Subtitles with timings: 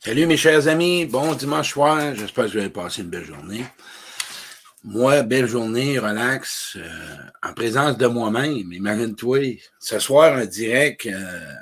[0.00, 3.64] Salut mes chers amis, bon dimanche soir, j'espère que vous allez passer une belle journée.
[4.84, 8.72] Moi, belle journée, relax, euh, en présence de moi-même.
[8.72, 11.52] Imagine-toi, ce soir, un direct euh,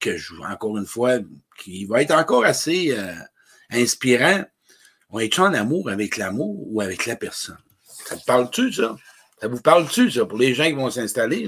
[0.00, 1.18] que je encore une fois,
[1.58, 3.12] qui va être encore assez euh,
[3.70, 4.42] inspirant.
[5.10, 7.58] On est en amour avec l'amour ou avec la personne?
[8.06, 8.96] Ça te parle-tu, ça?
[9.38, 11.46] Ça vous parle-tu, ça, pour les gens qui vont s'installer?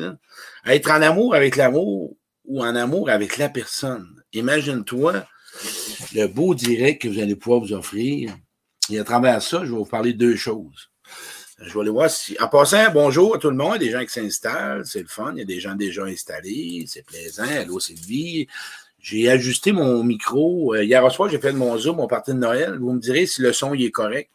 [0.66, 2.14] Être en amour avec l'amour
[2.44, 4.22] ou en amour avec la personne?
[4.34, 5.24] Imagine-toi
[6.14, 8.36] le beau direct que vous allez pouvoir vous offrir.
[8.90, 10.90] Et à travers ça, je vais vous parler de deux choses.
[11.58, 12.36] Je vais aller voir si.
[12.40, 13.76] En passant, bonjour à tout le monde.
[13.76, 14.84] Il y a des gens qui s'installent.
[14.84, 15.32] C'est le fun.
[15.34, 16.84] Il y a des gens déjà installés.
[16.86, 17.44] C'est plaisant.
[17.44, 18.48] Allô, Sylvie.
[18.98, 20.74] J'ai ajusté mon micro.
[20.74, 22.78] Euh, hier soir, j'ai fait mon Zoom, mon parti de Noël.
[22.78, 24.30] Vous me direz si le son est correct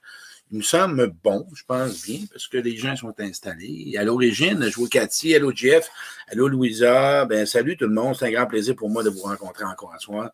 [0.52, 3.96] me semble bon, je pense bien, parce que les gens sont installés.
[3.98, 5.90] À l'origine, je vois Cathy, allô Jeff,
[6.28, 9.22] allô Louisa, ben salut tout le monde, c'est un grand plaisir pour moi de vous
[9.22, 10.32] rencontrer encore à soir.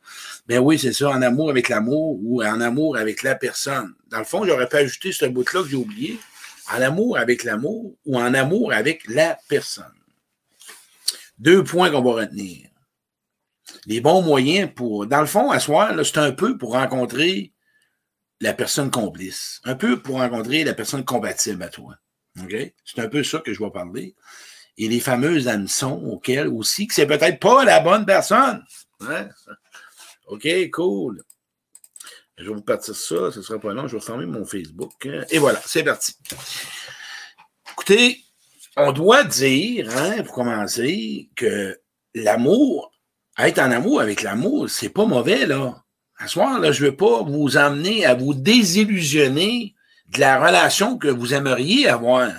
[0.48, 3.94] Ben oui, c'est ça, en amour avec l'amour ou en amour avec la personne.
[4.10, 6.20] Dans le fond, j'aurais pas ajouté ce bout-là que j'ai oublié.
[6.74, 9.86] En amour avec l'amour ou en amour avec la personne.
[11.38, 12.70] Deux points qu'on va retenir.
[13.86, 15.06] Les bons moyens pour.
[15.06, 17.52] Dans le fond, à soir, c'est un peu pour rencontrer
[18.42, 21.96] la personne complice, un peu pour rencontrer la personne compatible à toi.
[22.50, 24.16] C'est un peu ça que je vais parler.
[24.78, 28.62] Et les fameuses hameçons auxquelles aussi, que c'est peut-être pas la bonne personne.
[30.28, 31.24] OK, cool.
[32.38, 35.08] Je vais vous partir ça, ce sera pas long, je vais fermer mon Facebook.
[35.30, 36.14] Et voilà, c'est parti.
[37.72, 38.22] Écoutez,
[38.76, 41.80] on doit dire, hein, pour commencer, que
[42.14, 42.92] l'amour,
[43.38, 45.85] être en amour avec l'amour, c'est pas mauvais, là.
[46.18, 49.76] À ce soir, là, je ne veux pas vous emmener à vous désillusionner
[50.14, 52.32] de la relation que vous aimeriez avoir.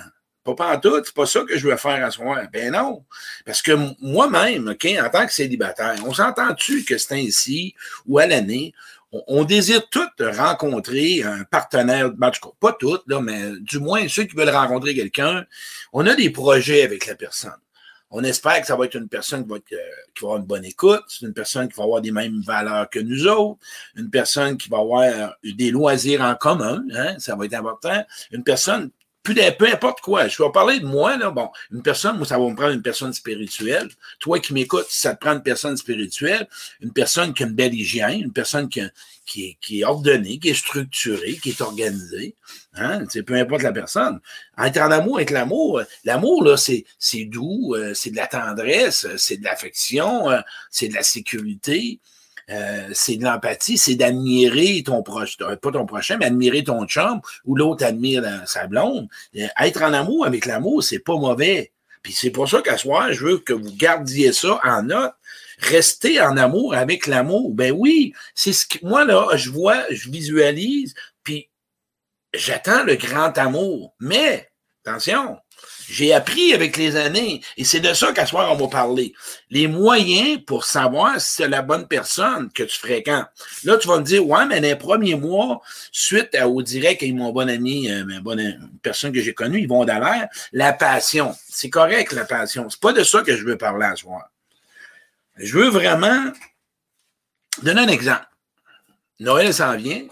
[0.43, 2.41] Pas pas tout, c'est pas ça que je veux faire à soir.
[2.51, 3.03] Ben non.
[3.45, 8.25] Parce que moi-même, OK, en tant que célibataire, on s'entend-tu que c'est ainsi ou à
[8.25, 8.73] l'année,
[9.11, 14.49] on, désire tous rencontrer un partenaire, ben, pas toutes, mais du moins ceux qui veulent
[14.49, 15.45] rencontrer quelqu'un,
[15.93, 17.51] on a des projets avec la personne.
[18.09, 19.59] On espère que ça va être une personne qui va, euh,
[20.15, 22.99] qui va avoir une bonne écoute, une personne qui va avoir des mêmes valeurs que
[22.99, 23.59] nous autres,
[23.95, 28.43] une personne qui va avoir des loisirs en commun, hein, ça va être important, une
[28.43, 28.91] personne
[29.33, 30.27] peu importe quoi.
[30.27, 31.31] Je vais parler de moi, là.
[31.31, 33.89] Bon, une personne, moi, ça va me prendre une personne spirituelle.
[34.19, 36.47] Toi qui m'écoutes, ça te prend une personne spirituelle,
[36.81, 38.81] une personne qui a une belle hygiène, une personne qui,
[39.25, 42.35] qui, est, ordonnée, qui est structurée, qui est organisée.
[42.75, 43.03] Hein?
[43.09, 44.19] C'est peu importe la personne.
[44.57, 49.07] Être en amour avec l'amour, l'amour, là, c'est, c'est doux, euh, c'est de la tendresse,
[49.17, 50.39] c'est de l'affection, euh,
[50.71, 51.99] c'est de la sécurité.
[52.49, 56.85] Euh, c'est de l'empathie, c'est d'admirer ton proche, euh, pas ton prochain, mais admirer ton
[56.85, 59.09] chum ou l'autre admire sa blonde.
[59.35, 61.71] Euh, être en amour avec l'amour, c'est pas mauvais.
[62.03, 65.13] Puis c'est pour ça qu'à soir, je veux que vous gardiez ça en note.
[65.59, 67.51] Rester en amour avec l'amour.
[67.53, 70.93] Ben oui, c'est ce que moi là, je vois, je visualise,
[71.23, 71.49] puis
[72.33, 73.95] j'attends le grand amour.
[73.99, 74.49] Mais
[74.87, 75.37] attention,
[75.89, 79.13] j'ai appris avec les années, et c'est de ça qu'à soir on va parler.
[79.49, 83.27] Les moyens pour savoir si c'est la bonne personne que tu fréquentes.
[83.63, 85.61] Là, tu vas me dire, ouais, mais les premiers mois,
[85.91, 89.85] suite au direct avec mon bon ami, euh, une bonne personne que j'ai connue, Yvon
[89.85, 91.35] Dallaire, la passion.
[91.49, 92.69] C'est correct, la passion.
[92.69, 94.29] C'est pas de ça que je veux parler à soir.
[95.37, 96.31] Je veux vraiment
[97.63, 98.25] donner un exemple.
[99.19, 100.03] Noël s'en vient,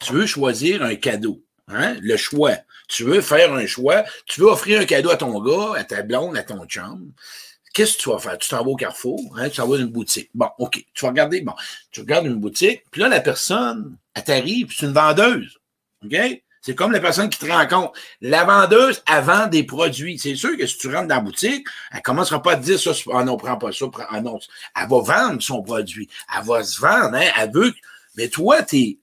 [0.00, 1.42] tu veux choisir un cadeau.
[1.68, 1.96] Hein?
[2.00, 2.56] Le choix.
[2.88, 6.02] Tu veux faire un choix, tu veux offrir un cadeau à ton gars, à ta
[6.02, 7.12] blonde, à ton chum.
[7.72, 8.38] Qu'est-ce que tu vas faire?
[8.38, 9.48] Tu t'en vas au carrefour, hein?
[9.48, 10.30] tu t'en vas dans une boutique.
[10.34, 10.84] Bon, OK.
[10.94, 11.54] Tu vas regarder, bon,
[11.90, 15.58] tu regardes une boutique, puis là, la personne, elle t'arrive, c'est une vendeuse.
[16.04, 16.14] OK?
[16.64, 17.92] C'est comme la personne qui te rencontre.
[18.22, 20.18] La vendeuse, elle vend des produits.
[20.18, 22.80] C'est sûr que si tu rentres dans la boutique, elle commencera pas à te dire
[22.80, 24.18] ça, ah non, prends pas ça, prends, ah.
[24.18, 26.08] Elle va vendre son produit.
[26.34, 27.30] Elle va se vendre, hein?
[27.38, 27.74] Elle veut.
[28.16, 28.98] Mais toi, tu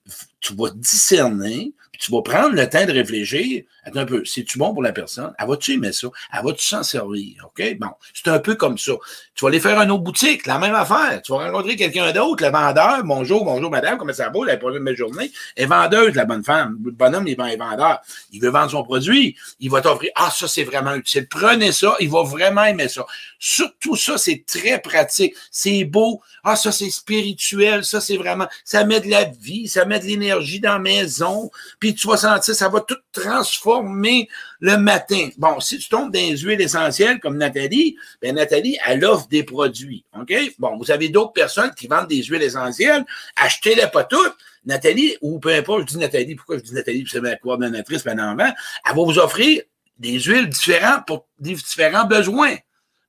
[0.56, 1.72] vas discerner
[2.02, 3.62] tu vas prendre le temps de réfléchir.
[3.84, 5.32] Attends un peu, c'est-tu bon pour la personne?
[5.38, 6.06] Elle va-tu aimer ça?
[6.32, 7.44] Elle va-tu s'en servir?
[7.44, 7.78] OK?
[7.80, 8.92] Bon, c'est un peu comme ça.
[9.34, 11.20] Tu vas aller faire une autre boutique, la même affaire.
[11.20, 13.02] Tu vas rencontrer quelqu'un d'autre, le vendeur.
[13.02, 14.40] Bonjour, bonjour, madame, comment ça va?
[14.46, 15.32] Elle a une belle journée.
[15.56, 16.78] Elle est vendeuse, la bonne femme.
[16.84, 18.00] Le bonhomme, il est vendeur.
[18.30, 19.36] Il veut vendre son produit.
[19.58, 21.26] Il va t'offrir, ah, ça, c'est vraiment utile.
[21.28, 21.96] Prenez ça.
[21.98, 23.04] Il va vraiment aimer ça.
[23.40, 25.34] Surtout ça, c'est très pratique.
[25.50, 26.20] C'est beau.
[26.44, 27.84] Ah, ça, c'est spirituel.
[27.84, 31.50] Ça, c'est vraiment, ça met de la vie, ça met de l'énergie dans la maison.
[31.80, 35.28] Puis tu vas sentir, ça va tout transformer le matin.
[35.38, 39.42] Bon, si tu tombes dans les huiles essentielles comme Nathalie, ben Nathalie, elle offre des
[39.42, 40.04] produits.
[40.18, 40.32] OK?
[40.58, 43.04] Bon, vous avez d'autres personnes qui vendent des huiles essentielles,
[43.36, 44.36] achetez-les pas toutes.
[44.64, 48.20] Nathalie, ou peu importe, je dis Nathalie, pourquoi je dis Nathalie, c'est ma coordonnatrice, ben
[48.20, 48.54] en elle
[48.86, 49.62] va vous offrir
[49.98, 52.56] des huiles différentes pour différents besoins.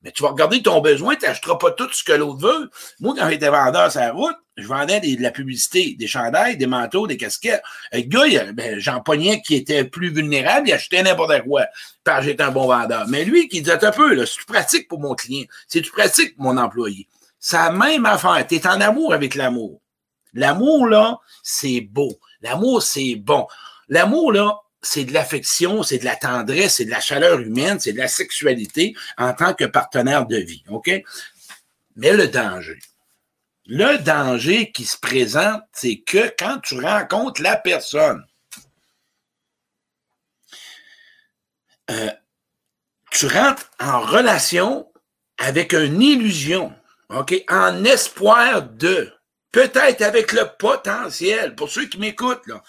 [0.04, 2.70] Mais tu vas regarder ton besoin, tu n'achèteras pas tout ce que l'autre veut.
[3.00, 6.66] Moi, quand j'étais vendeur sur la route, je vendais de la publicité, des chandails, des
[6.66, 7.62] manteaux, des casquettes.
[7.92, 11.66] Le gars, ben, j'en pognais qui était plus vulnérable, il achetait n'importe quoi.
[12.04, 13.06] Parce j'étais un bon vendeur.
[13.08, 16.44] Mais lui, qui disait un peu, là, c'est pratique pour mon client, c'est pratique pour
[16.44, 17.08] mon employé?
[17.52, 18.46] La même affaire.
[18.46, 19.80] Tu es en amour avec l'amour.
[20.34, 22.18] L'amour, là, c'est beau.
[22.42, 23.46] L'amour, c'est bon.
[23.88, 27.92] L'amour, là, c'est de l'affection, c'est de la tendresse, c'est de la chaleur humaine, c'est
[27.92, 30.62] de la sexualité en tant que partenaire de vie.
[30.68, 30.90] OK?
[31.96, 32.78] Mais le danger.
[33.66, 38.24] Le danger qui se présente, c'est que quand tu rencontres la personne,
[41.90, 42.10] euh,
[43.10, 44.90] tu rentres en relation
[45.38, 46.74] avec une illusion,
[47.08, 47.34] OK?
[47.48, 49.12] En espoir de,
[49.52, 52.62] peut-être avec le potentiel, pour ceux qui m'écoutent, là,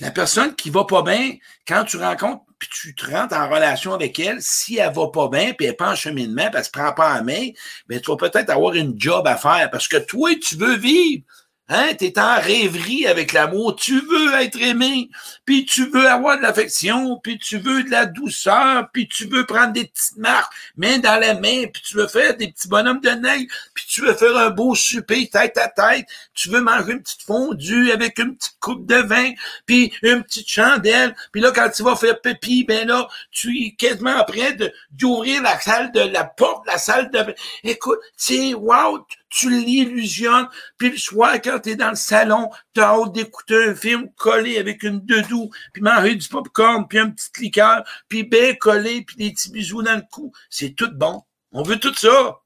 [0.00, 1.34] la personne qui va pas bien,
[1.66, 5.28] quand tu rencontres, puis tu te rentres en relation avec elle, si elle va pas
[5.28, 7.48] bien, puis elle n'est pas en cheminement, puis elle se prend pas en main,
[7.88, 11.24] ben, tu vas peut-être avoir une job à faire parce que toi, tu veux vivre.
[11.72, 11.94] Hein?
[11.96, 13.76] Tu es en rêverie avec l'amour.
[13.76, 15.08] Tu veux être aimé,
[15.44, 19.46] puis tu veux avoir de l'affection, puis tu veux de la douceur, puis tu veux
[19.46, 23.00] prendre des petites marques, main dans la main, puis tu veux faire des petits bonhommes
[23.00, 26.06] de neige, puis tu veux faire un beau souper tête à tête.
[26.34, 29.30] Tu veux manger une petite fondue avec une petite coupe de vin,
[29.64, 31.14] puis une petite chandelle.
[31.30, 34.56] Puis là, quand tu vas faire pépi, ben là, tu es quasiment prêt
[34.90, 37.34] d'ouvrir la salle de la porte, la salle de...
[37.62, 42.80] Écoute, c'est wow, tu l'illusionnes, puis le soir, quand tu es dans le salon, tu
[42.80, 47.10] as hâte d'écouter un film collé avec une dedou, puis manger du popcorn, puis un
[47.10, 50.32] petit liqueur, puis bien collé, puis des petits bisous dans le cou.
[50.50, 51.22] C'est tout bon.
[51.52, 52.40] On veut tout ça.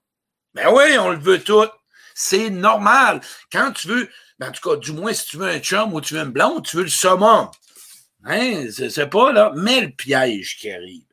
[0.54, 1.68] Ben oui, on le veut tout.
[2.14, 3.20] C'est normal.
[3.50, 4.08] Quand tu veux,
[4.38, 6.30] ben en tout cas, du moins si tu veux un chum ou tu veux une
[6.30, 7.50] blonde, tu veux le saumon.
[8.24, 8.66] Hein?
[8.70, 9.52] C'est pas là.
[9.56, 11.04] Mais le piège qui arrive.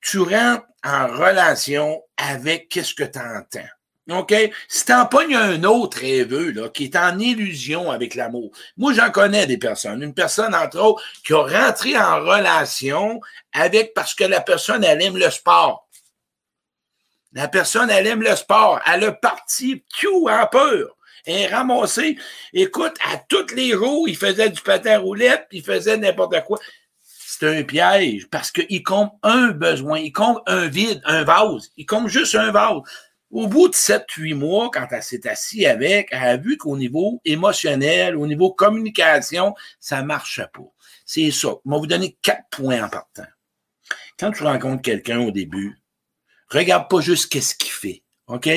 [0.00, 3.68] Tu rentres en relation avec qu'est-ce que tu entends.
[4.08, 4.34] OK?
[4.68, 8.50] Si t'en pognes un autre rêveux, là, qui est en illusion avec l'amour.
[8.76, 10.02] Moi, j'en connais des personnes.
[10.02, 13.20] Une personne, entre autres, qui a rentré en relation
[13.52, 15.88] avec parce que la personne, elle aime le sport.
[17.32, 18.80] La personne, elle aime le sport.
[18.86, 20.96] Elle a parti tout en peur.
[21.26, 22.16] Elle est ramassée.
[22.52, 26.58] Écoute, à tous les jours, il faisait du patin roulette, il faisait n'importe quoi.
[27.04, 31.70] C'est un piège parce qu'il compte un besoin, il compte un vide, un vase.
[31.76, 32.80] Il compte juste un vase.
[33.30, 37.20] Au bout de 7-8 mois, quand elle s'est assise avec, elle a vu qu'au niveau
[37.24, 40.68] émotionnel, au niveau communication, ça ne marchait pas.
[41.06, 41.48] C'est ça.
[41.64, 43.26] Je vais vous donner quatre points en partant.
[44.18, 45.78] Quand tu rencontres quelqu'un au début,
[46.48, 48.02] regarde pas juste qu'est-ce qu'il fait.
[48.26, 48.48] OK?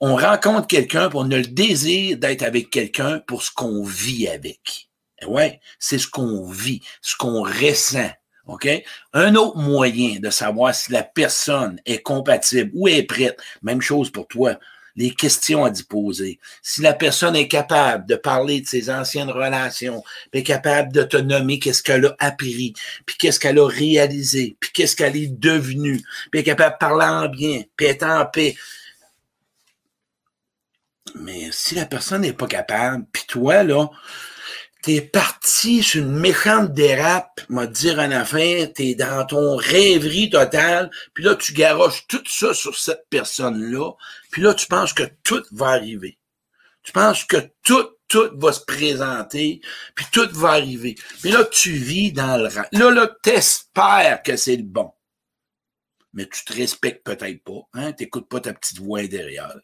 [0.00, 4.28] On rencontre quelqu'un pour on a le désir d'être avec quelqu'un pour ce qu'on vit
[4.28, 4.88] avec.
[5.26, 8.10] Ouais, c'est ce qu'on vit, ce qu'on ressent.
[8.46, 8.68] OK?
[9.12, 14.10] Un autre moyen de savoir si la personne est compatible ou est prête, même chose
[14.10, 14.58] pour toi,
[14.96, 16.38] les questions à y poser.
[16.62, 21.04] Si la personne est capable de parler de ses anciennes relations, puis est capable de
[21.56, 22.74] qu'est-ce qu'elle a appris,
[23.06, 27.06] puis qu'est-ce qu'elle a réalisé, puis qu'est-ce qu'elle est devenue, puis est capable de parler
[27.06, 28.56] en bien, puis être en paix.
[31.14, 33.88] Mais si la personne n'est pas capable, puis toi, là,
[34.82, 40.90] t'es parti sur une méchante dérape, m'a dire en affaire, t'es dans ton rêverie totale,
[41.14, 43.92] puis là, tu garoches tout ça sur cette personne-là,
[44.30, 46.18] puis là, tu penses que tout va arriver.
[46.82, 49.60] Tu penses que tout, tout va se présenter,
[49.94, 50.96] puis tout va arriver.
[51.24, 52.64] Mais là, tu vis dans le rang.
[52.72, 54.92] Là, là, t'espères que c'est le bon.
[56.12, 57.92] Mais tu te respectes peut-être pas, hein?
[57.92, 59.54] T'écoutes pas ta petite voix derrière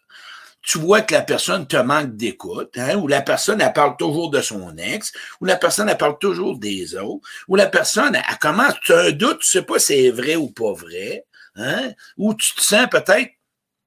[0.67, 4.31] tu vois que la personne te manque d'écoute, hein, ou la personne, elle parle toujours
[4.31, 8.39] de son ex, ou la personne, elle parle toujours des autres, ou la personne, elle,
[8.39, 11.93] commence, tu as un doute, tu sais pas si c'est vrai ou pas vrai, hein,
[12.17, 13.31] ou tu te sens peut-être,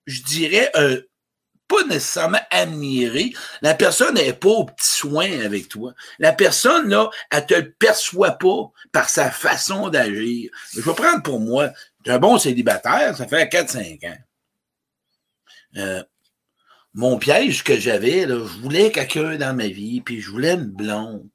[0.06, 1.02] je dirais, euh,
[1.68, 3.34] pas nécessairement admiré.
[3.62, 5.94] La personne n'est pas au petit soin avec toi.
[6.18, 10.50] La personne, là, elle te le perçoit pas par sa façon d'agir.
[10.74, 11.70] Je vais prendre pour moi,
[12.06, 14.18] tu un bon célibataire, ça fait 4-5 ans.
[15.78, 16.04] Euh,
[16.94, 21.28] mon piège que j'avais, je voulais quelqu'un dans ma vie, puis je voulais une blonde.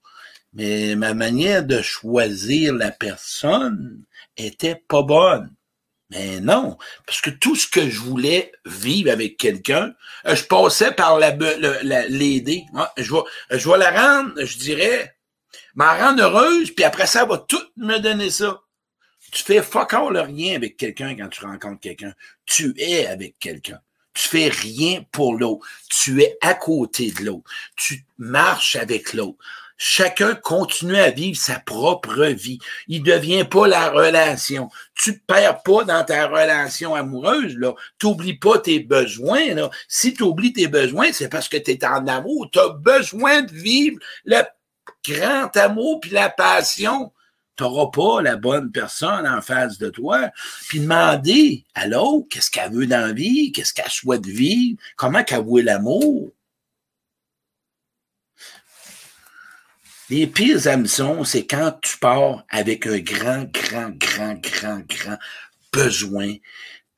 [0.52, 4.04] Mais ma manière de choisir la personne
[4.36, 5.52] était pas bonne.
[6.10, 9.94] Mais non, parce que tout ce que je voulais vivre avec quelqu'un,
[10.26, 11.30] euh, je passais par la
[12.08, 12.66] l'aider.
[12.96, 15.16] Je vais, je vais la rendre, je dirais,
[15.74, 18.60] m'en rendre heureuse, puis après ça, elle va tout me donner ça.
[19.32, 22.14] Tu fais fuck all rien avec quelqu'un quand tu rencontres quelqu'un.
[22.46, 23.80] Tu es avec quelqu'un.
[24.14, 25.66] Tu fais rien pour l'autre.
[25.90, 27.50] Tu es à côté de l'autre.
[27.76, 29.38] Tu marches avec l'autre.
[29.76, 32.60] Chacun continue à vivre sa propre vie.
[32.86, 34.70] Il ne devient pas la relation.
[34.94, 37.74] Tu ne perds pas dans ta relation amoureuse, là.
[37.98, 39.70] T'oublies pas tes besoins, là.
[39.88, 42.48] Si tu oublies tes besoins, c'est parce que tu es en amour.
[42.52, 44.42] Tu as besoin de vivre le
[45.06, 47.12] grand amour puis la passion.
[47.56, 50.30] Tu n'auras pas la bonne personne en face de toi.
[50.68, 55.22] Puis demander à l'autre qu'est-ce qu'elle veut dans la vie, qu'est-ce qu'elle souhaite vivre, comment
[55.22, 56.32] qu'elle veut l'amour.
[60.10, 65.18] Les pires hameçons, c'est quand tu pars avec un grand, grand, grand, grand, grand
[65.72, 66.34] besoin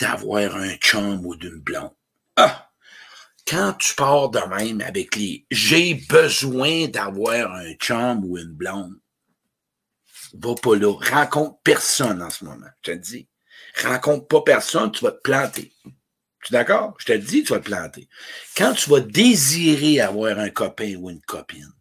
[0.01, 1.95] d'avoir un chum ou d'une blonde.
[2.37, 2.71] Ah!
[3.47, 8.99] Quand tu pars de même avec les j'ai besoin d'avoir un chum ou une blonde,
[10.41, 10.93] va pas là.
[10.93, 12.67] Rencontre personne en ce moment.
[12.83, 13.29] Je te dis.
[13.83, 15.73] Rencontre pas personne, tu vas te planter.
[16.45, 16.95] Tu es d'accord?
[16.99, 18.09] Je te dis, tu vas te planter.
[18.57, 21.73] Quand tu vas désirer avoir un copain ou une copine,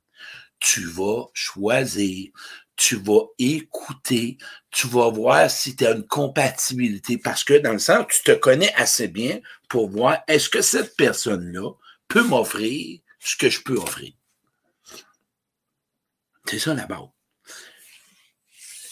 [0.59, 2.31] tu vas choisir,
[2.75, 4.37] tu vas écouter,
[4.71, 7.17] tu vas voir si tu as une compatibilité.
[7.17, 10.95] Parce que dans le sens, tu te connais assez bien pour voir est-ce que cette
[10.95, 11.71] personne-là
[12.07, 14.13] peut m'offrir ce que je peux offrir?
[16.45, 17.14] C'est ça la base.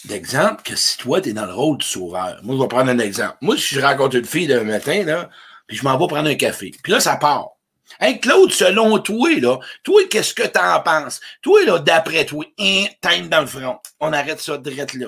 [0.06, 2.40] D'exemple, que si toi, tu es dans le rôle du sauveur.
[2.44, 3.38] Moi, je vais prendre un exemple.
[3.42, 5.30] Moi, si je rencontre une fille le matin, là,
[5.68, 6.72] puis je m'en vais prendre un café.
[6.84, 7.52] Puis là, ça part.
[8.00, 11.22] Hey, Claude, selon toi, là, toi, qu'est-ce que t'en penses?
[11.42, 13.80] Toi, là, d'après toi, time dans le front.
[14.00, 15.08] On arrête ça direct là.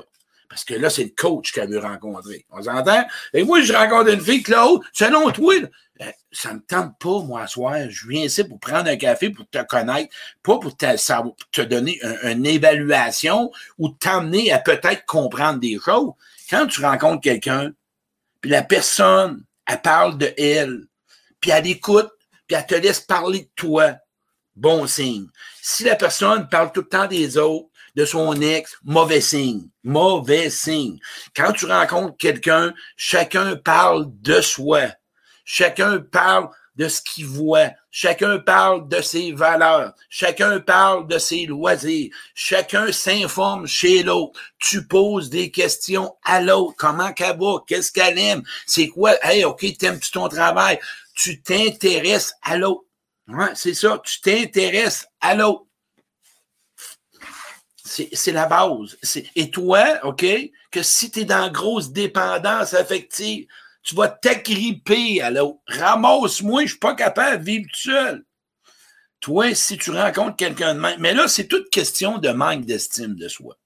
[0.50, 2.46] Parce que là, c'est le coach qu'elle veut rencontrer.
[2.52, 3.06] On s'entend?
[3.34, 5.54] Et moi, je rencontre une fille, Claude, selon toi,
[6.00, 7.76] là, ça me tente pas, moi, à soir.
[7.90, 10.86] Je viens ici pour prendre un café, pour te connaître, pas pour te,
[11.52, 16.12] te donner une évaluation ou t'emmener à peut-être comprendre des choses.
[16.50, 17.72] Quand tu rencontres quelqu'un,
[18.42, 20.86] puis la personne, elle parle de elle,
[21.40, 22.12] puis elle écoute,
[22.46, 23.96] puis elle te laisse parler de toi,
[24.56, 25.28] bon signe.
[25.62, 29.70] Si la personne parle tout le temps des autres, de son ex, mauvais signe.
[29.84, 31.00] Mauvais signe.
[31.36, 34.88] Quand tu rencontres quelqu'un, chacun parle de soi.
[35.44, 37.72] Chacun parle de ce qu'il voit.
[37.90, 39.94] Chacun parle de ses valeurs.
[40.10, 42.14] Chacun parle de ses loisirs.
[42.34, 44.38] Chacun s'informe chez l'autre.
[44.60, 46.76] Tu poses des questions à l'autre.
[46.78, 47.64] Comment qu'elle va?
[47.66, 48.44] Qu'est-ce qu'elle aime?
[48.68, 49.14] C'est quoi?
[49.24, 50.80] Hey, OK, t'aimes-tu ton travail?
[51.16, 52.84] tu t'intéresses à l'autre.
[53.56, 55.65] c'est ça, tu t'intéresses à l'autre.
[57.86, 58.98] C'est la base.
[59.36, 60.26] Et toi, OK,
[60.72, 63.48] que si tu es dans grosse dépendance affective,
[63.84, 65.62] tu vas t'agripper à l'autre.
[65.68, 68.26] Ramasse-moi, je suis pas capable de vivre tout seul.
[69.20, 73.14] Toi, si tu rencontres quelqu'un de même, mais là, c'est toute question de manque d'estime
[73.16, 73.58] de soi.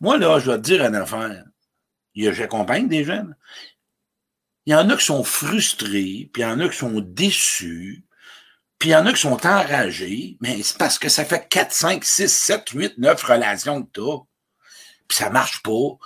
[0.00, 1.44] Moi, là, je vais te dire une affaire.
[2.16, 3.36] J'accompagne des jeunes.
[4.64, 8.04] Il y en a qui sont frustrés, puis il y en a qui sont déçus,
[8.78, 11.72] puis il y en a qui sont enragés, mais c'est parce que ça fait 4,
[11.72, 14.18] 5, 6, 7, 8, 9 relations que tu as,
[15.08, 15.98] puis ça marche pas.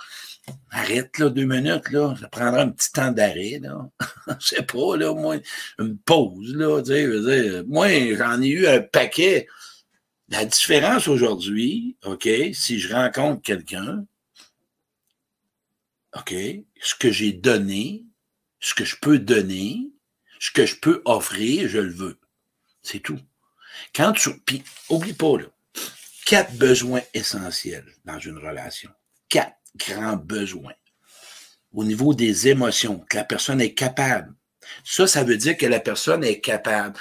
[0.71, 2.15] Arrête, là, deux minutes, là.
[2.19, 3.89] Ça prendra un petit temps d'arrêt, là.
[4.39, 5.37] Je sais pas, là, moi,
[5.79, 6.81] une pause, là.
[6.81, 9.47] Tu sais, moi, j'en ai eu un paquet.
[10.29, 14.05] La différence aujourd'hui, OK, si je rencontre quelqu'un,
[16.17, 16.33] OK,
[16.81, 18.03] ce que j'ai donné,
[18.59, 19.91] ce que je peux donner,
[20.39, 22.19] ce que je peux offrir, je le veux.
[22.83, 23.19] C'est tout.
[23.95, 24.37] Quand tu.
[24.39, 25.45] Puis, oublie pas, là,
[26.25, 28.91] quatre besoins essentiels dans une relation.
[29.29, 30.73] Quatre grands besoins.
[31.71, 34.33] Au niveau des émotions, que la personne est capable.
[34.83, 36.99] Ça, ça veut dire que la personne est capable.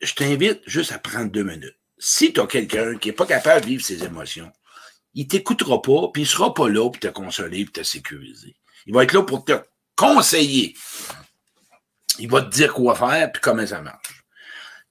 [0.00, 1.78] Je t'invite juste à prendre deux minutes.
[1.98, 4.52] Si tu as quelqu'un qui n'est pas capable de vivre ses émotions,
[5.14, 8.54] il t'écoutera pas, puis il sera pas là pour te consoler, pour te sécuriser.
[8.84, 9.54] Il va être là pour te
[9.96, 10.76] conseiller.
[12.18, 14.15] Il va te dire quoi faire puis comment ça marche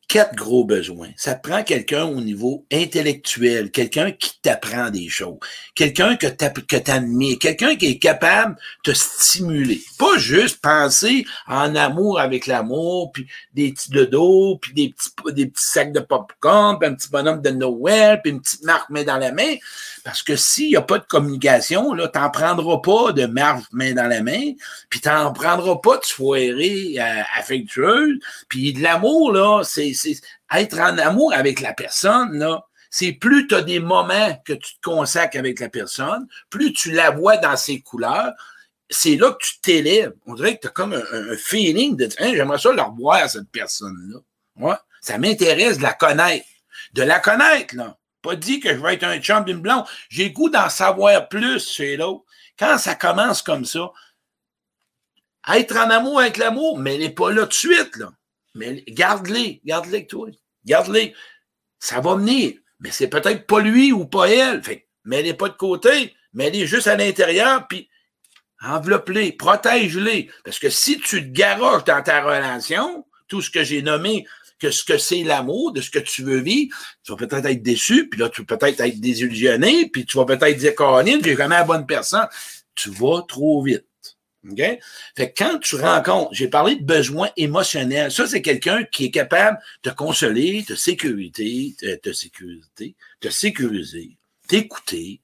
[0.08, 1.10] quatre gros besoins.
[1.18, 5.38] Ça prend quelqu'un au niveau intellectuel, quelqu'un qui t'apprend des choses,
[5.74, 9.82] quelqu'un que t'admires, quelqu'un qui est capable de te stimuler.
[9.98, 15.48] Pas juste penser en amour avec l'amour, puis des petits dodos, puis des petits, des
[15.48, 19.04] petits sacs de popcorn, puis un petit bonhomme de Noël, puis une petite marque main
[19.04, 19.56] dans la main.
[20.06, 23.94] Parce que s'il n'y a pas de communication, là, t'en prendras pas de marque main
[23.94, 24.54] dans la main,
[24.88, 29.94] puis t'en prendras pas de soirée euh, affectueuse, puis de l'amour, là, c'est
[30.54, 34.76] être en amour avec la personne, là, c'est plus tu as des moments que tu
[34.76, 38.32] te consacres avec la personne, plus tu la vois dans ses couleurs,
[38.92, 40.14] c'est là que tu t'élèves.
[40.28, 43.50] On dirait que tu as comme un, feeling de hein, j'aimerais ça leur voir cette
[43.50, 44.20] personne-là.
[45.02, 46.46] Ça m'intéresse de la connaître.
[46.94, 47.98] De la connaître, là.
[48.26, 49.86] Pas dit que je vais être un champ d'une blonde.
[50.10, 52.26] J'ai goût d'en savoir plus chez l'autre.
[52.58, 53.92] Quand ça commence comme ça,
[55.54, 58.12] être en amour avec l'amour, mais elle n'est pas là tout de suite, là.
[58.56, 60.28] Mais garde-les, garde-les avec toi.
[60.66, 61.14] Garde-les.
[61.78, 62.54] Ça va venir.
[62.80, 64.64] Mais c'est peut-être pas lui ou pas elle.
[64.64, 67.90] Fait, mets-les pas de côté, mets-les juste à l'intérieur, puis
[68.60, 70.32] enveloppe-les, protège-les.
[70.44, 74.26] Parce que si tu te garoches dans ta relation, tout ce que j'ai nommé,
[74.66, 77.62] que ce que c'est l'amour, de ce que tu veux vivre, tu vas peut-être être
[77.62, 81.36] déçu, puis là, tu vas peut-être être désillusionné, puis tu vas peut-être dire, Caroline, j'ai
[81.36, 82.28] jamais la bonne personne.
[82.74, 83.86] Tu vas trop vite.
[84.50, 84.62] OK?
[85.16, 88.12] Fait que quand tu rencontres, j'ai parlé de besoins émotionnels.
[88.12, 94.18] Ça, c'est quelqu'un qui est capable de consoler, de sécurité, de, de sécurité, de sécuriser,
[94.48, 95.22] t'écouter.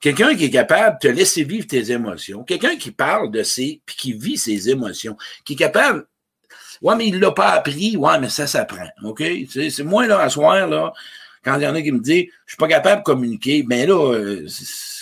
[0.00, 2.44] Quelqu'un qui est capable de te laisser vivre tes émotions.
[2.44, 5.16] Quelqu'un qui parle de ses, puis qui vit ses émotions.
[5.44, 6.06] Qui est capable
[6.82, 7.96] Ouais, mais il l'a pas appris.
[7.96, 8.88] Ouais, mais ça s'apprend.
[9.04, 9.22] OK?
[9.48, 10.92] C'est moi, là, à soir, là,
[11.44, 13.88] quand il y en a qui me disent Je suis pas capable de communiquer, ben
[13.88, 14.46] là, euh,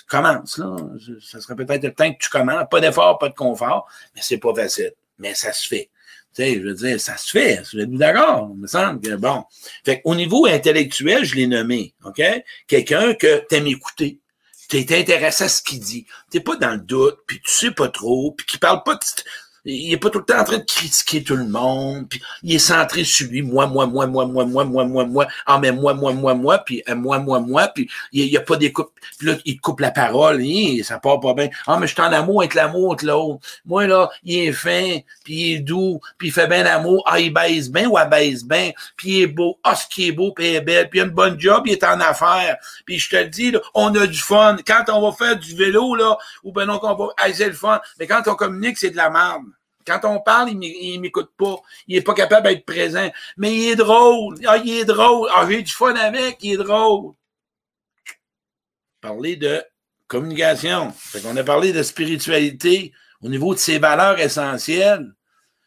[0.08, 0.76] commence, là.
[1.20, 2.64] Ça serait peut-être le temps que tu commences.
[2.70, 4.92] Pas d'effort, pas de confort, mais c'est pas facile.
[5.18, 5.90] Mais ça se fait.
[6.34, 7.62] Tu sais, je veux dire, ça se fait.
[7.72, 8.50] Vous êtes d'accord?
[8.54, 9.44] Il me semble que bon.
[9.84, 11.94] Fait au niveau intellectuel, je l'ai nommé.
[12.04, 12.22] OK?
[12.66, 14.18] Quelqu'un que tu aimes écouter.
[14.68, 16.06] Tu es intéressé à ce qu'il dit.
[16.32, 19.04] Tu pas dans le doute, puis tu sais pas trop, puis qui parle pas de
[19.64, 22.54] il est pas tout le temps en train de critiquer tout le monde, puis il
[22.54, 25.72] est centré sur lui, moi, moi, moi, moi, moi, moi, moi, moi, moi, ah, mais
[25.72, 28.72] moi, moi, moi, moi, puis euh, moi, moi, moi, puis il n'y a, pas des
[28.72, 31.48] coupes, puis là, il coupe la parole, hein, ça part pas bien.
[31.66, 33.46] Ah, mais je suis en amour avec l'amour avec l'autre.
[33.64, 37.18] Moi, là, il est fin, puis il est doux, puis il fait bien l'amour, ah,
[37.18, 40.12] il baise bien ou elle baise bien, puis il est beau, ah, ce qui est
[40.12, 42.58] beau, puis il est belle, puis il a une bonne job, il est en affaires,
[42.84, 44.56] puis je te le dis, là, on a du fun.
[44.66, 47.80] Quand on va faire du vélo, là, ou ben non, qu'on va, ah, le fun,
[47.98, 49.44] mais quand on communique, c'est de la merde.
[49.86, 51.56] Quand on parle, il m'écoute pas.
[51.86, 53.10] Il est pas capable d'être présent.
[53.36, 54.36] Mais il est drôle.
[54.46, 55.28] Ah, il est drôle.
[55.34, 56.38] Ah, j'ai du fun avec.
[56.42, 57.14] Il est drôle.
[59.00, 59.62] Parler de
[60.06, 60.92] communication.
[60.96, 65.12] Fait qu'on a parlé de spiritualité au niveau de ses valeurs essentielles.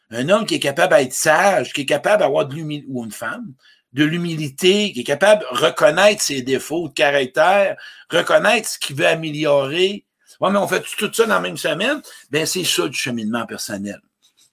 [0.09, 3.12] Un homme qui est capable d'être sage, qui est capable d'avoir de l'humilité, ou une
[3.12, 3.53] femme,
[3.91, 7.75] de l'humilité, qui est capable de reconnaître ses défauts de caractère,
[8.09, 10.05] reconnaître ce qu'il veut améliorer.
[10.39, 12.01] Ouais, mais on fait tout ça dans la même semaine?
[12.29, 14.00] Ben, c'est ça du cheminement personnel.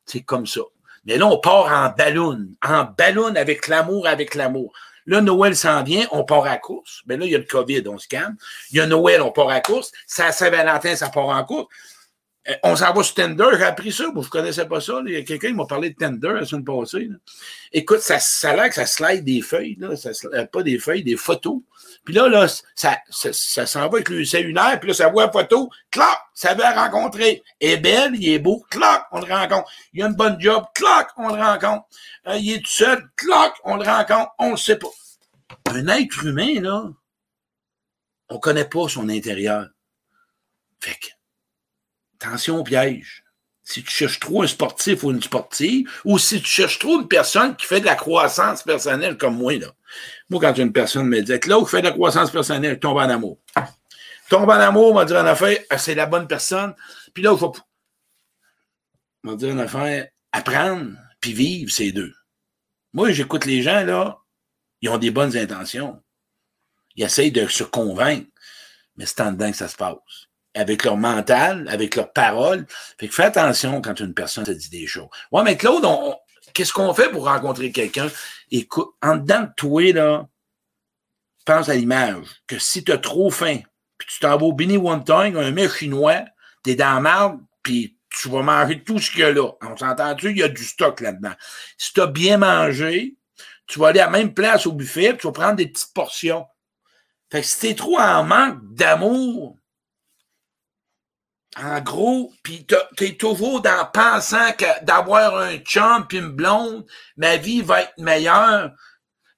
[0.07, 0.61] C'est comme ça.
[1.07, 4.73] Mais là, on part en ballon, en ballon avec l'amour, avec l'amour.
[5.07, 7.03] Là, Noël s'en vient, on part à course.
[7.07, 8.37] Mais là, il y a le COVID, on se calme.
[8.71, 9.93] Il y a Noël, on part à course.
[10.07, 11.69] Ça, Saint-Valentin, ça part en course.
[12.63, 15.01] On s'en va sur Tender, j'ai appris ça, vous ne connaissez pas ça.
[15.07, 17.09] Il y a quelqu'un qui m'a parlé de Tender la semaine passée.
[17.73, 21.17] Écoute, ça, ça a ça slide des feuilles, là, ça, euh, pas des feuilles, des
[21.17, 21.63] photos.
[22.05, 25.25] Puis là, là, ça, ça, ça s'en va avec le cellulaire, puis là, ça voit
[25.25, 27.43] la photo, clac, ça veut rencontrer.
[27.63, 29.71] Il est belle, il est beau, clac, on le rencontre.
[29.95, 31.87] Il a une bonne job, clac, on le rencontre.
[32.27, 34.89] Euh, il est tout seul, clac, on le rencontre, on le sait pas.
[35.71, 36.91] Un être humain, là,
[38.29, 39.69] on connaît pas son intérieur.
[40.81, 41.07] Fait que,
[42.25, 43.23] attention au piège.
[43.63, 47.09] Si tu cherches trop un sportif ou une sportive, ou si tu cherches trop une
[47.09, 49.69] personne qui fait de la croissance personnelle comme moi, là.
[50.29, 53.09] Moi, quand une personne me dit, là où fait de la croissance personnelle, tombe en
[53.09, 53.39] amour.
[54.29, 56.75] Tombe en amour, on va dire en affaire, ah, c'est la bonne personne.
[57.15, 57.55] Puis là, il faut,
[59.23, 62.13] va dire en affaire, apprendre, puis vivre ces deux.
[62.93, 64.19] Moi, j'écoute les gens, là,
[64.83, 66.03] ils ont des bonnes intentions.
[66.97, 68.29] Ils essayent de se convaincre,
[68.97, 72.67] mais c'est en dedans que ça se passe avec leur mental, avec leurs paroles.
[72.99, 75.09] Fait que fais attention quand une personne te dit des choses.
[75.33, 75.87] Ouais, mais Claude,
[76.53, 78.09] qu'est-ce qu'on fait pour rencontrer quelqu'un?
[78.51, 80.29] Écoute, en dedans de toi, là,
[81.45, 83.59] pense à l'image, que si tu as trop faim,
[83.99, 86.25] puis tu t'en vas au Bini Time, un mec chinois,
[86.63, 89.51] t'es dans la marde, puis tu vas manger tout ce qu'il y a là.
[89.63, 90.31] On s'entend-tu?
[90.31, 91.33] Il y a du stock là-dedans.
[91.77, 93.17] Si tu as bien mangé,
[93.67, 95.93] tu vas aller à la même place au buffet, puis tu vas prendre des petites
[95.93, 96.47] portions.
[97.31, 99.59] Fait que si t'es trop en manque d'amour,
[101.57, 106.85] en gros, puis t'es toujours dans pensant que d'avoir un chum puis une blonde,
[107.17, 108.73] ma vie va être meilleure.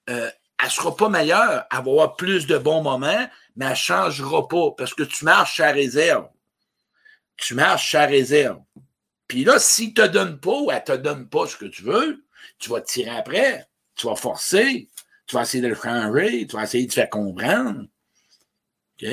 [0.09, 0.29] Euh,
[0.63, 4.71] elle sera pas meilleure, elle va avoir plus de bons moments, mais elle changera pas
[4.75, 6.27] parce que tu marches à réserve.
[7.35, 8.61] Tu marches à réserve.
[9.27, 12.25] Puis là, s'il te donne pas ou elle te donne pas ce que tu veux,
[12.57, 14.89] tu vas tirer après, tu vas forcer,
[15.27, 17.85] tu vas essayer de le changer, tu vas essayer de te faire comprendre.
[19.01, 19.07] OK?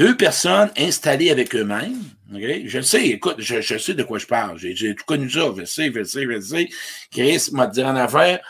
[0.00, 2.02] Deux personnes installées avec eux-mêmes.
[2.32, 4.56] Je sais, écoute, je, sais de quoi je parle.
[4.56, 5.52] J'ai tout connu ça.
[5.54, 6.70] Je sais, je sais, je sais.
[7.10, 8.40] Chris m'a dit en affaire,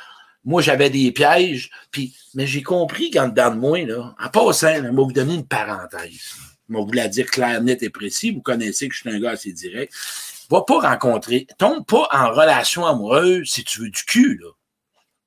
[0.45, 4.77] moi, j'avais des pièges, puis, mais j'ai compris qu'en dedans de moi, là, en passant,
[4.77, 6.37] je vais vous donner une parenthèse.
[6.69, 8.31] Je vais vous la dire clair, net et précis.
[8.31, 9.93] Vous connaissez que je suis un gars assez direct.
[10.51, 14.51] Va pas rencontrer, tombe pas en relation amoureuse si tu veux du cul, là.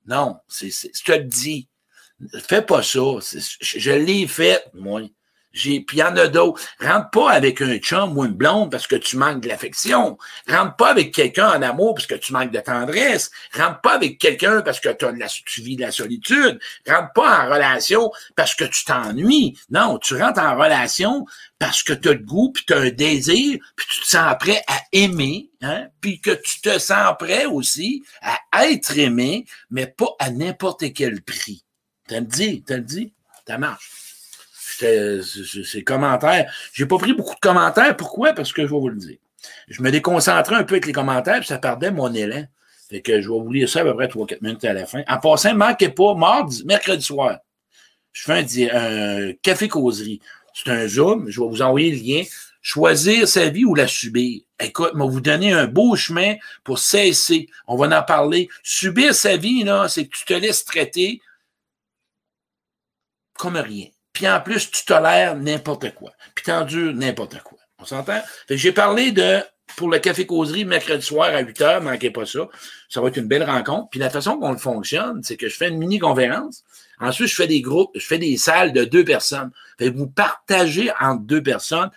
[0.05, 1.67] Non, c'est, je te le dis.
[2.47, 3.01] Fais pas ça.
[3.19, 5.01] Je, je l'ai fait, moi.
[5.53, 6.61] J'ai, puis il y en a d'autres.
[6.79, 10.17] Rentre pas avec un chum ou une blonde parce que tu manques de l'affection.
[10.49, 13.29] Rentre pas avec quelqu'un en amour parce que tu manques de tendresse.
[13.55, 16.59] Rentre pas avec quelqu'un parce que as de la, tu vis de la solitude.
[16.87, 19.59] Rentre pas en relation parce que tu t'ennuies.
[19.69, 21.25] Non, tu rentres en relation
[21.59, 24.35] parce que tu as le goût, puis tu as un désir, puis tu te sens
[24.39, 29.87] prêt à aimer, hein, puis que tu te sens prêt aussi à être aimé, mais
[29.87, 31.63] pas à n'importe quel prix.
[32.07, 33.13] T'as le dit, t'as le dit,
[33.47, 34.02] ça marche
[35.21, 36.51] ces commentaires.
[36.73, 37.95] J'ai pas pris beaucoup de commentaires.
[37.95, 38.33] Pourquoi?
[38.33, 39.17] Parce que je vais vous le dire.
[39.67, 42.45] Je me déconcentrais un peu avec les commentaires, puis ça perdait mon élan.
[42.89, 45.03] Fait que je vais vous lire ça à peu près 3-4 minutes à la fin.
[45.07, 47.39] En passant, manquez pas, mardi, mercredi soir,
[48.11, 50.21] je fais un, café causerie.
[50.53, 52.23] C'est un Zoom, je vais vous envoyer le lien.
[52.61, 54.41] Choisir sa vie ou la subir.
[54.59, 57.47] Écoute, je vais vous donner un beau chemin pour cesser.
[57.67, 58.47] On va en parler.
[58.61, 61.19] Subir sa vie, là, c'est que tu te laisses traiter
[63.37, 63.87] comme rien.
[64.13, 66.11] Puis en plus, tu tolères n'importe quoi.
[66.35, 67.57] Puis t'endures n'importe quoi.
[67.79, 68.21] On s'entend?
[68.49, 69.39] j'ai parlé de,
[69.75, 72.47] pour le café causerie, mercredi soir à 8 h, manquez pas ça.
[72.89, 73.89] Ça va être une belle rencontre.
[73.89, 76.63] Puis la façon qu'on le fonctionne, c'est que je fais une mini-conférence.
[76.99, 79.51] Ensuite, je fais des groupes, je fais des salles de deux personnes.
[79.79, 81.89] Fait vous partagez entre deux personnes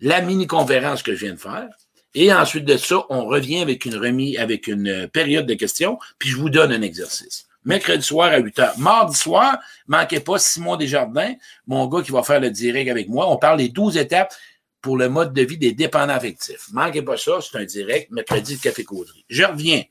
[0.00, 1.68] la mini-conférence que je viens de faire.
[2.14, 6.28] Et ensuite de ça, on revient avec une remise, avec une période de questions, puis
[6.28, 8.78] je vous donne un exercice mercredi soir à 8 h.
[8.78, 11.34] Mardi soir, manquez pas Simon Desjardins,
[11.66, 13.30] mon gars qui va faire le direct avec moi.
[13.30, 14.34] On parle des 12 étapes
[14.80, 16.68] pour le mode de vie des dépendants affectifs.
[16.72, 19.24] Manquez pas ça, c'est un direct, mercredi de café causerie.
[19.28, 19.82] Je reviens.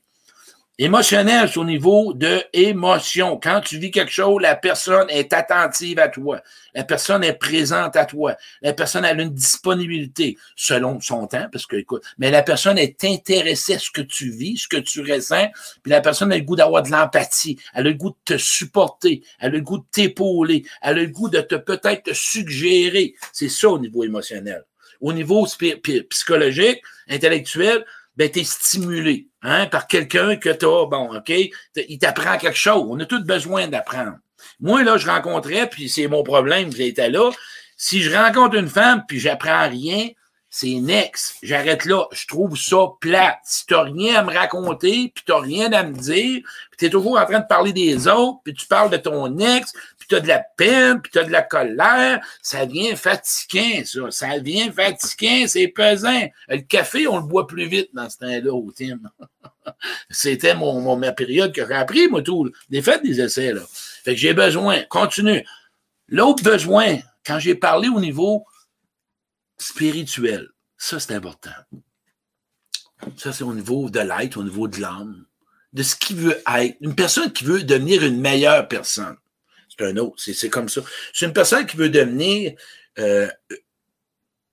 [0.76, 3.38] Émotionnel, c'est au niveau de émotion.
[3.40, 6.42] Quand tu vis quelque chose, la personne est attentive à toi.
[6.74, 8.34] La personne est présente à toi.
[8.60, 13.04] La personne a une disponibilité selon son temps, parce que, écoute, mais la personne est
[13.04, 15.46] intéressée à ce que tu vis, ce que tu ressens,
[15.84, 17.56] puis la personne a le goût d'avoir de l'empathie.
[17.72, 19.22] A le goût de te supporter.
[19.38, 20.64] A le goût de t'épauler.
[20.82, 23.14] Elle a le goût de te peut-être te suggérer.
[23.32, 24.64] C'est ça au niveau émotionnel.
[25.00, 25.46] Au niveau
[26.10, 27.84] psychologique, intellectuel,
[28.16, 32.58] ben, tu es stimulé hein, par quelqu'un que tu as, bon, OK, il t'apprend quelque
[32.58, 32.86] chose.
[32.88, 34.18] On a tous besoin d'apprendre.
[34.60, 37.30] Moi, là, je rencontrais, puis c'est mon problème, j'étais là.
[37.76, 40.08] Si je rencontre une femme, puis j'apprends rien,
[40.56, 41.38] c'est next.
[41.42, 42.06] J'arrête là.
[42.12, 43.40] Je trouve ça plate.
[43.42, 47.18] Si t'as rien à me raconter, puis t'as rien à me dire, puis t'es toujours
[47.18, 49.72] en train de parler des autres, puis tu parles de ton ex,
[50.06, 54.10] puis t'as de la peine, puis t'as de la colère, ça devient fatigant, ça.
[54.10, 56.28] Ça devient fatigant, c'est pesant.
[56.48, 59.08] Le café, on le boit plus vite dans ce temps-là au team.
[60.10, 62.50] C'était mon, ma période que j'ai appris, moi, tout.
[62.68, 63.62] Des fêtes, des essais, là.
[64.04, 64.82] Fait que j'ai besoin.
[64.90, 65.46] Continue.
[66.08, 68.44] L'autre besoin, quand j'ai parlé au niveau
[69.56, 70.48] spirituel.
[70.76, 71.50] Ça, c'est important.
[73.16, 75.24] Ça, c'est au niveau de l'être, au niveau de l'âme,
[75.72, 76.76] de ce qu'il veut être.
[76.82, 79.16] Une personne qui veut devenir une meilleure personne.
[79.76, 80.82] C'est un autre, c'est comme ça.
[81.12, 82.54] C'est une personne qui veut devenir,
[82.98, 83.28] euh,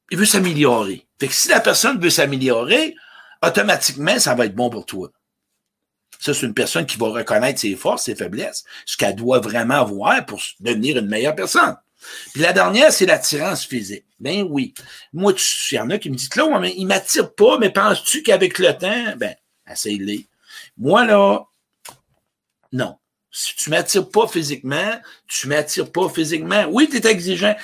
[0.10, 1.06] il veut s'améliorer.
[1.20, 2.96] Fait que si la personne veut s'améliorer,
[3.42, 5.12] automatiquement, ça va être bon pour toi.
[6.20, 9.82] Ça, c'est une personne qui va reconnaître ses forces, ses faiblesses, ce qu'elle doit vraiment
[9.82, 11.76] avoir pour devenir une meilleure personne.
[12.34, 14.06] Puis la dernière, c'est l'attirance physique.
[14.20, 14.74] Ben oui.
[15.14, 15.34] Moi,
[15.72, 18.60] il y en a qui me disent, là, mais il m'attire pas, mais penses-tu qu'avec
[18.60, 19.36] le temps, ben,
[19.70, 20.28] essaye-les.
[20.78, 21.42] Moi, là,
[22.72, 22.98] non.
[23.32, 26.66] Si tu m'attires pas physiquement, tu m'attires pas physiquement.
[26.70, 27.56] Oui, tu es exigeant.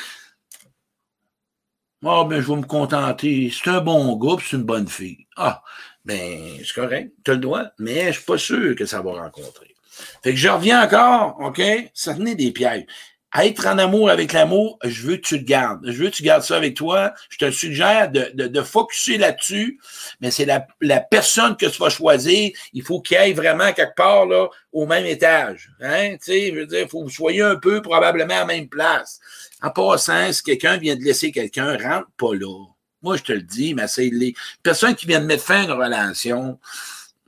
[2.06, 3.52] Ah, ben, je vais me contenter.
[3.52, 5.28] C'est un bon gars, c'est une bonne fille.
[5.36, 5.64] Ah,
[6.06, 7.12] ben, c'est correct.
[7.26, 9.76] Tu le droit, mais je suis pas sûr que ça va rencontrer.
[10.24, 11.62] Fait que je reviens encore, OK?
[11.94, 12.86] Ça tenait des pièges
[13.36, 15.82] être en amour avec l'amour, je veux que tu le gardes.
[15.84, 17.14] Je veux que tu gardes ça avec toi.
[17.30, 19.80] Je te suggère de, de, de focuser là-dessus,
[20.22, 22.52] mais c'est la, la, personne que tu vas choisir.
[22.74, 25.70] Il faut qu'il aille vraiment quelque part là, au même étage.
[25.82, 26.12] Hein?
[26.14, 28.46] Tu sais, je veux dire, il faut que vous soyez un peu probablement à la
[28.46, 29.20] même place.
[29.62, 32.66] En passant, si quelqu'un vient de laisser quelqu'un, rentre pas là.
[33.02, 35.72] Moi, je te le dis, mais c'est les personnes qui viennent mettre fin à une
[35.72, 36.60] relation,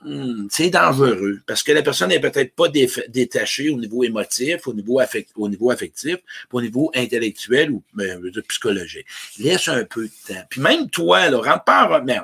[0.01, 4.73] Hmm, c'est dangereux parce que la personne n'est peut-être pas détachée au niveau émotif, au
[4.73, 5.01] niveau,
[5.35, 6.15] au niveau affectif,
[6.53, 9.05] au niveau intellectuel ou ben, psychologique.
[9.39, 10.41] Laisse un peu de temps.
[10.49, 12.23] Puis même toi, là, rentre pas en cas,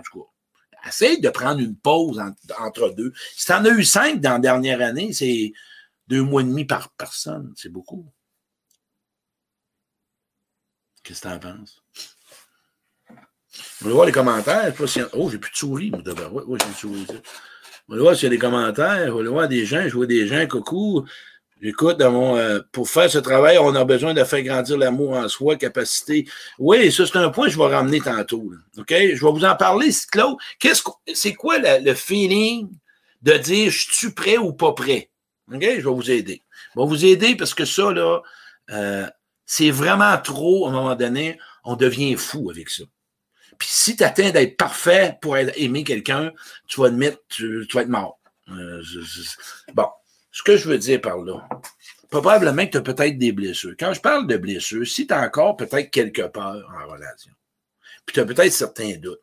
[0.88, 2.22] essaye de prendre une pause
[2.60, 3.12] entre deux.
[3.36, 5.52] Si tu en as eu cinq dans la dernière année, c'est
[6.08, 7.54] deux mois et demi par personne.
[7.58, 8.06] C'est beaucoup.
[11.04, 11.84] Qu'est-ce que tu en penses?
[13.82, 14.74] On va voir les commentaires.
[15.14, 15.92] Oh, j'ai plus de souris.
[15.94, 17.08] Oui, j'ai de souris.
[17.88, 21.06] On va y a des commentaires, on des gens, je vois des gens, coucou.
[21.62, 25.56] J'écoute, euh, pour faire ce travail, on a besoin de faire grandir l'amour en soi,
[25.56, 26.28] capacité.
[26.60, 28.52] Oui, ça, c'est un point que je vais ramener tantôt.
[28.78, 28.90] OK?
[28.90, 30.36] Je vais vous en parler, Claude.
[30.60, 32.70] Qu'est-ce c'est quoi le, feeling
[33.22, 35.10] de dire je suis prêt ou pas prêt?
[35.54, 35.62] OK?
[35.62, 36.42] Je vais vous aider.
[36.76, 38.22] Je vais vous aider parce que ça, là,
[38.72, 39.08] euh,
[39.46, 42.84] c'est vraiment trop, à un moment donné, on devient fou avec ça.
[43.58, 46.32] Puis si tu atteins d'être parfait pour aimer quelqu'un,
[46.68, 48.20] tu vas admettre, tu, tu vas être mort.
[48.50, 48.82] Euh,
[49.74, 49.88] bon,
[50.32, 51.48] ce que je veux dire par là,
[52.10, 53.76] probablement que tu as peut-être des blessures.
[53.80, 57.32] Quand je parle de blessures, si tu as encore peut-être quelque peur en relation,
[58.06, 59.22] puis tu as peut-être certains doutes,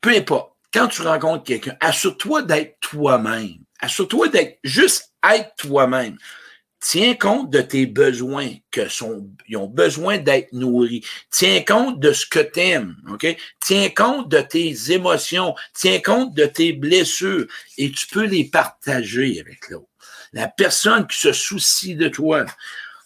[0.00, 3.58] peu importe, quand tu rencontres quelqu'un, assure-toi d'être toi-même.
[3.80, 6.16] Assure-toi d'être juste être toi-même.
[6.88, 11.04] Tiens compte de tes besoins, que sont, ils ont besoin d'être nourris.
[11.30, 13.26] Tiens compte de ce que tu aimes, OK?
[13.58, 15.56] Tiens compte de tes émotions.
[15.74, 19.88] Tiens compte de tes blessures et tu peux les partager avec l'autre.
[20.32, 22.46] La personne qui se soucie de toi,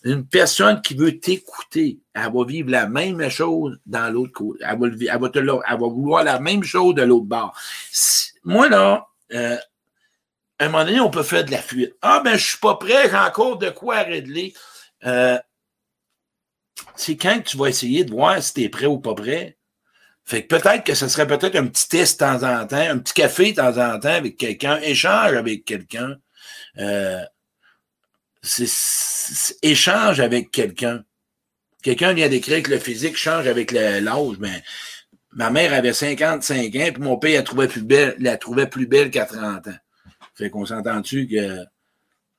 [0.04, 4.62] une personne qui veut t'écouter, elle va vivre la même chose dans l'autre côté.
[4.62, 7.58] Elle va, elle, va te, elle va vouloir la même chose de l'autre bord.
[8.44, 9.56] moi, là, euh,
[10.60, 11.94] à un moment donné, on peut faire de la fuite.
[12.02, 14.52] Ah, ben, je suis pas prêt, j'ai encore de quoi régler.
[15.06, 15.38] Euh,
[16.94, 19.56] c'est quand tu vas essayer de voir si tu es prêt ou pas prêt?
[20.26, 22.98] Fait que peut-être que ce serait peut-être un petit test de temps en temps, un
[22.98, 26.16] petit café de temps en temps avec quelqu'un, échange avec quelqu'un.
[26.78, 27.24] Euh,
[29.62, 31.04] échange avec quelqu'un.
[31.82, 34.62] Quelqu'un vient d'écrire que le physique change avec l'âge, mais
[35.32, 38.86] ma mère avait 55 ans, puis mon père la trouvait plus belle, la trouvait plus
[38.86, 39.78] belle qu'à 30 ans.
[40.40, 41.66] Fait qu'on s'entend-tu que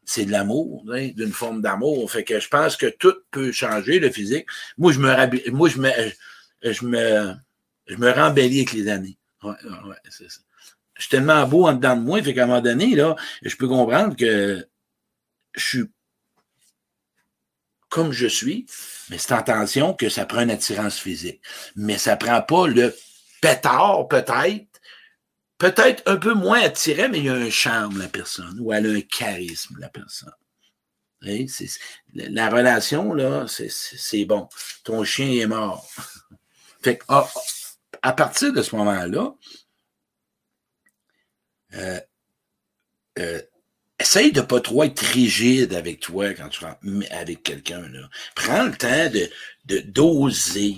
[0.03, 0.83] c'est de l'amour,
[1.15, 2.11] d'une forme d'amour.
[2.11, 4.47] Fait que je pense que tout peut changer, le physique.
[4.79, 5.91] Moi, je me moi, je me
[6.63, 7.35] je me
[7.85, 9.19] je me rembellis avec les années.
[9.43, 9.51] Ouais,
[9.85, 10.39] ouais, c'est ça.
[10.95, 13.55] Je suis tellement beau en dedans de moi, fait qu'à un moment donné, là, je
[13.55, 14.65] peux comprendre que
[15.53, 15.83] je suis
[17.89, 18.65] comme je suis,
[19.11, 21.41] mais c'est en tension que ça prend une attirance physique.
[21.75, 22.95] Mais ça prend pas le
[23.41, 24.65] pétard, peut-être,
[25.61, 28.87] peut-être un peu moins attiré, mais il y a un charme, la personne, ou elle
[28.87, 30.33] a un charisme, la personne.
[31.21, 34.49] la relation, là, c'est bon.
[34.83, 35.87] Ton chien est mort.
[36.81, 37.29] fait que, ah,
[38.01, 39.35] à partir de ce moment-là,
[41.75, 41.99] euh,
[43.19, 43.41] euh,
[43.99, 46.79] essaye de pas trop être rigide avec toi quand tu rentres
[47.11, 47.83] avec quelqu'un.
[48.35, 49.29] Prends le temps de,
[49.65, 50.77] de doser.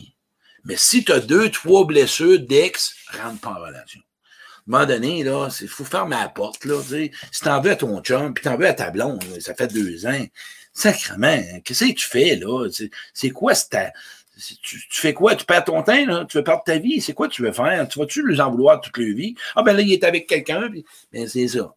[0.66, 4.02] Mais si tu as deux, trois blessures d'ex, rentre pas en relation
[4.68, 7.12] un moment donné, là, il faut fermer la porte, là, tu.
[7.32, 10.06] Si t'en veux à ton chum, puis t'en veux à ta blonde, ça fait deux
[10.06, 10.26] ans,
[10.74, 12.68] sacrement, qu'est-ce que tu fais, là?
[13.14, 13.92] C'est quoi ta...
[14.64, 15.36] Tu, fais quoi?
[15.36, 16.26] Tu perds ton temps, là?
[16.28, 17.02] Tu veux perdre ta vie?
[17.02, 17.88] C'est quoi tu veux faire?
[17.88, 19.36] Tu vas-tu les en vouloir toute leur vie?
[19.56, 20.84] Ah, ben là, il est avec quelqu'un, puis...
[21.12, 21.76] Ben, c'est ça.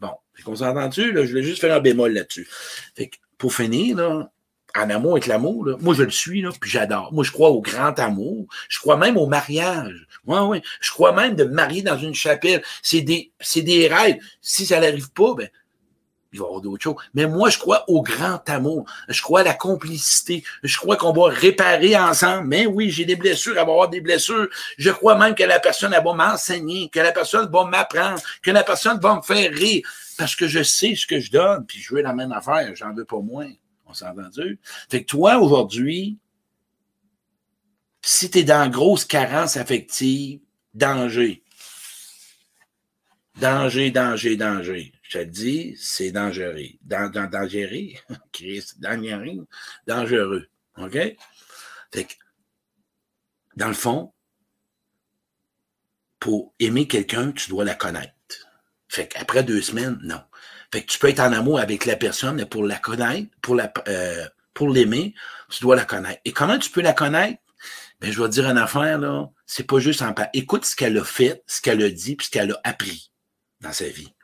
[0.00, 0.12] Bon.
[0.34, 1.12] Fait qu'on s'entend-tu?
[1.12, 2.48] Je vais juste faire un bémol là-dessus.
[2.94, 4.30] Fait que, pour finir, là,
[4.76, 7.12] en amour avec l'amour, moi je le suis, là, puis j'adore.
[7.12, 8.46] Moi, je crois au grand amour.
[8.68, 10.06] Je crois même au mariage.
[10.26, 10.62] Oui, oui.
[10.80, 12.62] Je crois même de marier dans une chapelle.
[12.82, 14.18] C'est des, c'est des rêves.
[14.40, 15.48] Si ça n'arrive pas, ben,
[16.32, 16.96] il va y avoir d'autres choses.
[17.14, 18.84] Mais moi, je crois au grand amour.
[19.08, 20.44] Je crois à la complicité.
[20.62, 22.46] Je crois qu'on va réparer ensemble.
[22.46, 24.48] Mais oui, j'ai des blessures, elle va avoir des blessures.
[24.78, 28.50] Je crois même que la personne, elle va m'enseigner, que la personne va m'apprendre, que
[28.50, 29.82] la personne va me faire rire.
[30.16, 32.70] Parce que je sais ce que je donne, puis je veux la même affaire.
[32.74, 33.50] J'en veux pas moins.
[33.90, 34.60] On s'est entendu?
[34.88, 36.18] Fait que toi, aujourd'hui,
[38.02, 40.40] si tu es dans grosse carence affective,
[40.74, 41.42] danger.
[43.40, 44.92] Danger, danger, danger.
[45.02, 46.78] Je te dis, c'est dangereux.
[46.82, 47.94] Dans, dans, dangereux?
[48.78, 49.48] dangereux.
[49.86, 50.48] Dangereux.
[50.76, 50.92] OK?
[51.92, 52.14] Fait que,
[53.56, 54.12] dans le fond,
[56.20, 58.14] pour aimer quelqu'un, tu dois la connaître.
[58.88, 60.22] Fait qu'après deux semaines, non.
[60.72, 63.54] Fait que tu peux être en amour avec la personne, mais pour la connaître, pour
[63.54, 65.14] la euh, pour l'aimer,
[65.48, 66.20] tu dois la connaître.
[66.24, 67.40] Et comment tu peux la connaître?
[68.00, 70.30] Ben, je vais te dire une affaire, là, c'est pas juste en pas.
[70.32, 73.10] Écoute ce qu'elle a fait, ce qu'elle a dit, puis ce qu'elle a appris
[73.60, 74.14] dans sa vie.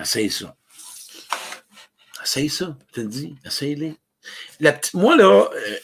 [0.00, 0.56] Essaye ça.
[2.22, 3.34] Essaye ça, je te dis.
[3.44, 3.96] Essaye-les.
[4.94, 5.78] Moi, là, euh,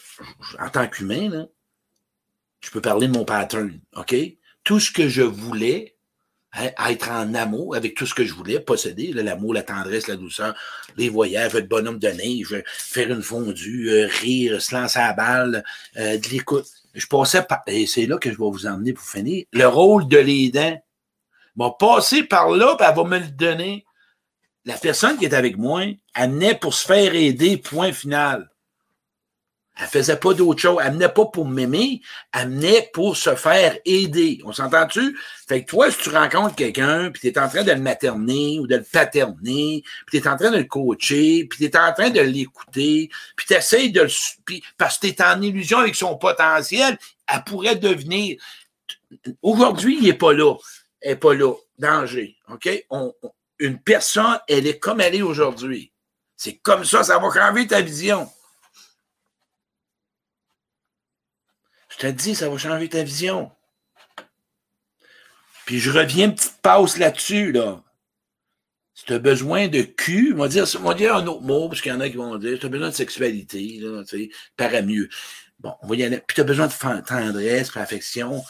[0.59, 1.47] en tant qu'humain,
[2.61, 4.15] je peux parler de mon pattern, OK?
[4.63, 5.94] Tout ce que je voulais,
[6.55, 10.15] à être en amour avec tout ce que je voulais posséder, l'amour, la tendresse, la
[10.15, 10.55] douceur,
[10.95, 15.13] les voyages, être bonhomme de neige, faire une fondue, euh, rire, se lancer à la
[15.13, 15.63] balle,
[15.97, 16.65] euh, de l'écoute.
[16.93, 20.07] Je passais par, et c'est là que je vais vous emmener pour finir, le rôle
[20.07, 20.81] de l'aidant.
[21.55, 23.85] Bon, passer par là, puis elle va me le donner.
[24.63, 25.83] La personne qui est avec moi,
[26.15, 28.49] elle pour se faire aider, point final.
[29.77, 30.81] Elle faisait pas d'autre chose.
[30.83, 32.01] Elle venait pas pour m'aimer,
[32.33, 34.41] elle venait pour se faire aider.
[34.45, 35.17] On s'entend-tu?
[35.47, 38.59] Fait que toi, si tu rencontres quelqu'un, puis tu es en train de le materner
[38.59, 41.77] ou de le paterner, puis tu es en train de le coacher, puis tu es
[41.77, 44.09] en train de l'écouter, puis tu essaies de le...
[44.45, 48.37] Puis, parce que tu es en illusion avec son potentiel, elle pourrait devenir...
[49.41, 50.55] Aujourd'hui, il n'est pas là.
[51.01, 51.53] Elle n'est pas là.
[51.77, 52.37] Danger.
[52.49, 52.69] OK?
[53.59, 55.91] Une personne, elle est comme elle est aujourd'hui.
[56.37, 58.29] C'est comme ça, ça va changer ta vision.
[61.95, 63.51] Je te dis, ça va changer ta vision.
[65.65, 67.81] Puis je reviens, petite pause là-dessus, là.
[68.93, 71.67] Si tu as besoin de cul, on va dire, on va dire un autre mot,
[71.67, 74.31] parce qu'il y en a qui vont dire, tu as besoin de sexualité, là, tu
[74.57, 75.09] sais, mieux.
[75.59, 76.17] Bon, on va y aller.
[76.25, 78.43] Puis tu as besoin de tendresse, d'affection.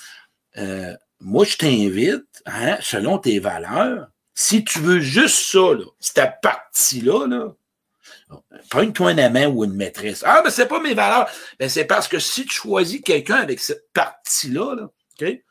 [0.57, 6.41] Euh, moi, je t'invite, hein, selon tes valeurs, si tu veux juste ça, là, cette
[6.41, 7.55] partie-là, là,
[8.69, 10.23] Prends-toi un amant ou une maîtresse.
[10.25, 11.29] Ah, mais c'est pas mes valeurs.
[11.59, 14.89] Ben, c'est parce que si tu choisis quelqu'un avec cette partie-là, là,
[15.21, 15.41] OK?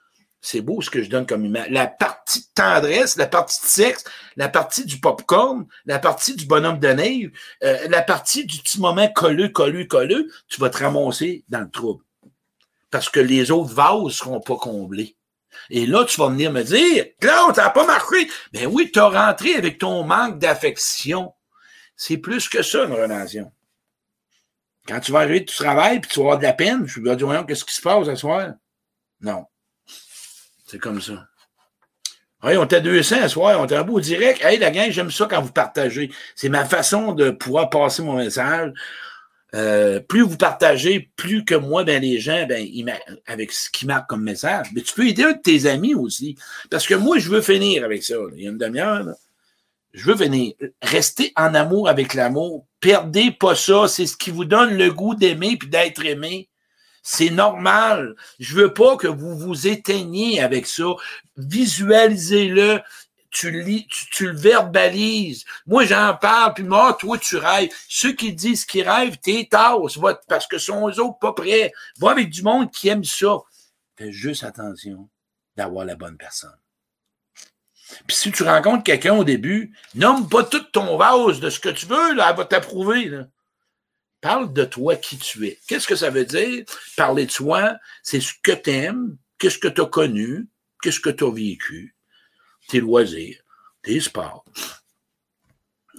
[0.41, 1.71] C'est beau ce que je donne comme image.
[1.71, 4.05] La partie de tendresse, la partie de sexe,
[4.37, 7.31] la partie du popcorn, la partie du bonhomme de neige,
[7.63, 11.71] euh, la partie du petit moment colleux, colleux, colleux, tu vas te ramasser dans le
[11.71, 12.05] trouble.
[12.91, 15.17] Parce que les autres vases seront pas comblés.
[15.71, 18.29] Et là, tu vas venir me dire, Claude, ça n'a pas marché.
[18.53, 21.33] Ben oui, tu as rentré avec ton manque d'affection.
[21.97, 23.53] C'est plus que ça, une relation.
[24.87, 27.17] Quand tu vas arriver du travail puis tu vas avoir de la peine, je vais
[27.17, 28.53] dire, voyons, qu'est-ce qui se passe ce soir?
[29.21, 29.47] Non.
[30.67, 31.27] C'est comme ça.
[32.43, 34.45] Oui, on était 200 ce soir, on était un bout direct.
[34.45, 36.11] Hey, la gang, j'aime ça quand vous partagez.
[36.35, 38.73] C'est ma façon de pouvoir passer mon message.
[39.55, 42.67] Euh, plus vous partagez, plus que moi, ben, les gens, ben,
[43.27, 44.67] avec ce qui marque comme message.
[44.75, 46.37] Mais tu peux aider un de tes amis aussi.
[46.71, 48.17] Parce que moi, je veux finir avec ça.
[48.37, 49.07] Il y a une demi-heure.
[49.95, 50.55] Je veux venir.
[50.83, 52.67] Rester en amour avec l'amour.
[52.81, 53.87] Perdez pas ça.
[53.87, 56.51] C'est ce qui vous donne le goût d'aimer puis d'être aimé.
[57.05, 58.17] C'est normal.
[58.41, 60.85] Je veux pas que vous vous éteigniez avec ça.
[61.37, 62.81] Visualisez-le.
[63.31, 65.45] Tu, lis, tu, le verbalises.
[65.67, 67.69] Moi, j'en parle, puis moi, toi, tu rêves.
[67.89, 71.73] Ceux qui disent qu'ils rêvent, t'es tasse, parce que sont eux autres pas prêts.
[71.99, 73.39] Va avec du monde qui aime ça.
[73.97, 75.09] Fais juste attention
[75.57, 76.55] d'avoir la bonne personne.
[78.07, 81.69] Puis si tu rencontres quelqu'un au début, nomme pas tout ton vase de ce que
[81.69, 83.11] tu veux, là, elle va t'approuver.
[84.21, 85.59] Parle de toi, qui tu es.
[85.67, 86.65] Qu'est-ce que ça veut dire?
[86.97, 90.49] Parler de soi, c'est ce que tu aimes, qu'est-ce que tu as connu,
[90.83, 91.95] qu'est-ce que tu as vécu,
[92.69, 93.41] tes loisirs,
[93.83, 94.45] tes sports.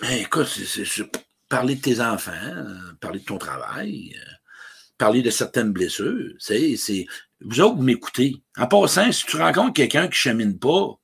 [0.02, 1.04] Ben, écoute, c'est,
[1.48, 2.66] parler de tes enfants,
[3.00, 4.20] parler de ton travail,
[4.98, 6.34] parler de certaines blessures.
[6.40, 6.76] C'est,
[7.42, 8.36] vous autres, vous m'écoutez.
[8.58, 11.00] En passant, si tu rencontres quelqu'un qui chemine pas,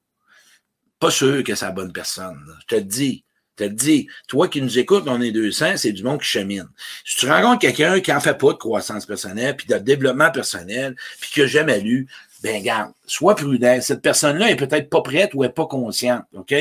[1.01, 2.39] pas sûr que c'est la bonne personne.
[2.61, 3.25] Je te le dis.
[3.57, 4.07] Je te le dis.
[4.27, 6.69] Toi qui nous écoutes, on est 200, c'est du monde qui chemine.
[7.03, 10.95] Si tu rencontres quelqu'un qui en fait pas de croissance personnelle, puis de développement personnel,
[11.19, 12.07] puis qui n'a jamais lu,
[12.43, 13.81] ben garde, sois prudent.
[13.81, 16.23] Cette personne-là est peut-être pas prête ou est pas consciente.
[16.33, 16.53] OK?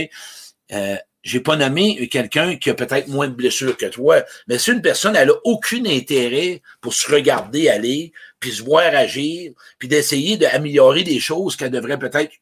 [0.73, 4.73] Euh, j'ai pas nommé quelqu'un qui a peut-être moins de blessures que toi, mais si
[4.73, 9.87] une personne, elle a aucun intérêt pour se regarder aller, puis se voir agir, puis
[9.87, 12.33] d'essayer d'améliorer des choses qu'elle devrait peut-être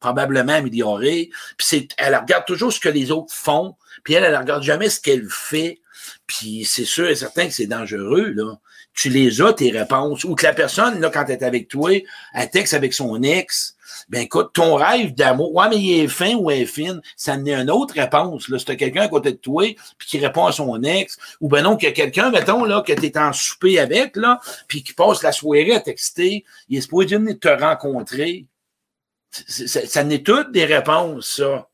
[0.00, 1.30] probablement améliorée.
[1.56, 4.88] Puis c'est, elle regarde toujours ce que les autres font, puis elle, elle regarde jamais
[4.88, 5.80] ce qu'elle fait.
[6.26, 8.58] Puis c'est sûr et certain que c'est dangereux, là.
[8.94, 10.24] Tu les as, tes réponses.
[10.24, 11.90] Ou que la personne, là, quand elle est avec toi,
[12.32, 13.76] elle texte avec son ex.
[14.08, 17.36] Ben écoute, ton rêve d'amour, ouais, mais il est fin ou elle est fine, ça
[17.36, 18.48] n'est une autre réponse.
[18.48, 18.58] Là.
[18.58, 19.64] Si t'as quelqu'un à côté de toi,
[19.98, 22.82] puis qui répond à son ex, ou ben non, qu'il y a quelqu'un, mettons, là,
[22.82, 26.82] que t'es en souper avec, là, puis qui passe la soirée à texter, il est
[26.82, 28.46] supposé venir te rencontrer
[29.46, 31.68] ça, n'est toutes des réponses, ça.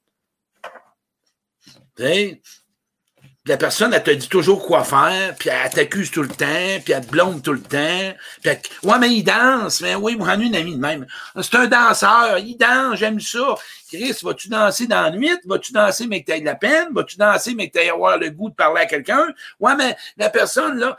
[3.44, 6.92] La personne, elle te dit toujours quoi faire, puis elle t'accuse tout le temps, puis
[6.92, 8.14] elle te blonde tout le temps.
[8.40, 8.52] Puis
[8.84, 9.80] ouais, mais il danse.
[9.80, 11.06] Mais oui, moi, j'en ai une amie de même.
[11.40, 13.56] C'est un danseur, il danse, j'aime ça.
[13.88, 15.36] Chris, vas-tu danser dans la nuit?
[15.44, 16.88] Vas-tu danser, mais que tu aies de la peine?
[16.92, 19.34] Vas-tu danser, mais que tu avoir le goût de parler à quelqu'un?
[19.58, 20.96] Ouais, mais la personne, là,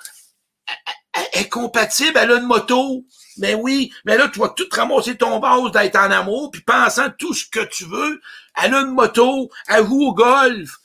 [1.31, 3.05] est compatible, elle a une moto.
[3.37, 7.09] Mais oui, mais là, tu vas tout ramasser ton vase d'être en amour, puis pensant
[7.17, 8.21] tout ce que tu veux.
[8.61, 10.79] Elle a une moto, elle joue au golf.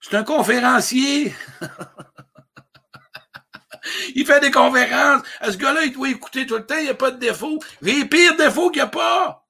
[0.00, 1.34] C'est un conférencier.
[4.14, 5.22] il fait des conférences.
[5.42, 7.58] Ce gars-là, il doit écouter tout le temps, il n'y a pas de défaut.
[7.80, 9.46] Les pires défauts qu'il n'y a pas.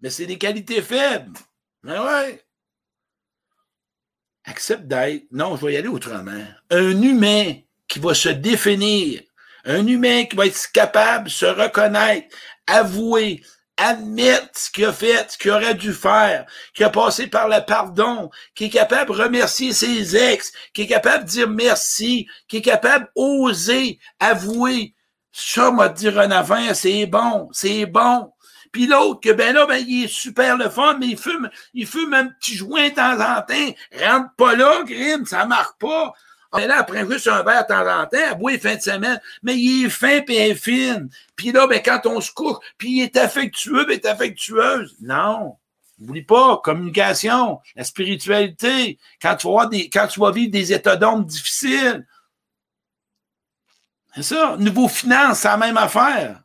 [0.00, 1.38] Mais c'est des qualités faibles.
[1.82, 2.45] Mais ouais
[4.46, 7.54] accepte d'être, non, je vais y aller autrement, un humain
[7.88, 9.20] qui va se définir,
[9.64, 12.34] un humain qui va être capable de se reconnaître,
[12.66, 13.42] avouer,
[13.76, 17.64] admettre ce qu'il a fait, ce qu'il aurait dû faire, qui a passé par le
[17.66, 22.58] pardon, qui est capable de remercier ses ex, qui est capable de dire merci, qui
[22.58, 24.94] est capable d'oser, avouer.
[25.32, 28.32] Ça, m'a dit Renavin, c'est bon, c'est bon.
[28.76, 31.86] Puis l'autre, que ben là, ben, il est super le fun, mais il fume, il
[31.86, 34.04] fume un petit joint de temps en temps.
[34.04, 36.12] Rentre pas là, Grim, ça marche pas.
[36.52, 38.82] Ah, mais là, après juste un verre de temps en temps, elle boit fin de
[38.82, 39.18] semaine.
[39.42, 41.00] Mais il est fin puis elle est.
[41.36, 44.94] Puis là, ben, quand on se couche, puis il est affectueux, puis il est affectueuse.
[45.00, 45.56] Non.
[45.98, 51.24] N'oublie pas, communication, la spiritualité, quand tu vas, des, quand tu vivre des états d'ombre
[51.24, 52.06] difficiles.
[54.14, 54.56] C'est ça.
[54.58, 56.42] Nouveau finance, c'est la même affaire.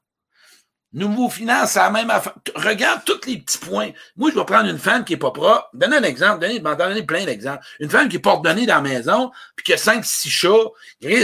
[0.94, 2.34] Nouveau finance, c'est la même affaire.
[2.54, 3.92] Regarde tous les petits points.
[4.18, 5.70] Moi, je vais prendre une femme qui est pas propre.
[5.74, 6.40] Donne un exemple.
[6.40, 7.64] Donne, m'en donner plein d'exemples.
[7.80, 10.68] Une femme qui est porte-donnée dans la maison, puis qui a cinq, six chats.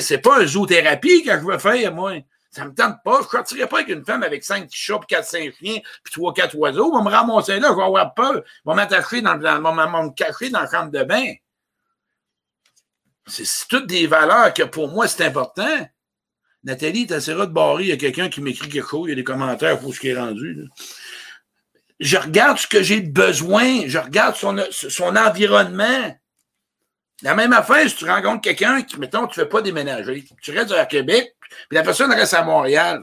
[0.01, 2.13] C'est pas un zoothérapie que je veux faire, moi.
[2.49, 3.19] Ça me tente pas.
[3.23, 6.33] Je sortirais pas avec une femme avec cinq chats, puis quatre, cinq chiens, puis trois,
[6.33, 6.89] quatre oiseaux.
[6.93, 8.41] On va me ramasser là, je vais avoir peur.
[8.63, 11.33] Va m'attacher dans, dans, me cacher dans la chambre de bain.
[13.27, 15.87] C'est toutes des valeurs que pour moi, c'est important.
[16.67, 19.15] Nathalie, t'essaieras de barrer, il y a quelqu'un qui m'écrit quelque chose, il y a
[19.15, 20.65] des commentaires pour ce qui est rendu.
[22.01, 26.13] Je regarde ce que j'ai besoin, je regarde son, environnement.
[27.21, 30.51] La même affaire, si tu rencontres quelqu'un qui, mettons, tu ne fais pas déménager, tu
[30.51, 31.37] restes à Québec,
[31.69, 33.01] puis la personne reste à Montréal.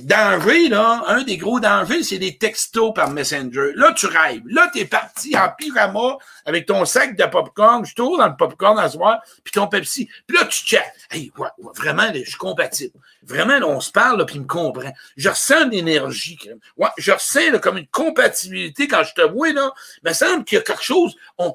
[0.00, 3.72] Danger, là, un des gros dangers, c'est des textos par Messenger.
[3.74, 4.42] Là, tu rêves.
[4.46, 8.36] Là, tu es parti en pyjama avec ton sac de popcorn, je tourne dans le
[8.36, 10.08] popcorn à soir, puis ton Pepsi.
[10.26, 10.84] Puis là, tu check.
[11.10, 11.32] Hey,
[11.74, 12.92] vraiment, je suis compatible.
[13.22, 14.92] Vraiment, là, on se parle, là, puis il me comprend.
[15.16, 16.38] Je ressens une énergie.
[16.76, 19.72] Ouais, je ressens comme une compatibilité quand je te vois, là.
[20.04, 21.16] Il me semble qu'il y a quelque chose.
[21.40, 21.50] Euh,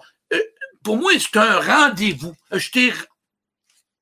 [0.84, 2.36] pour moi, c'est un rendez-vous.
[2.52, 2.70] Je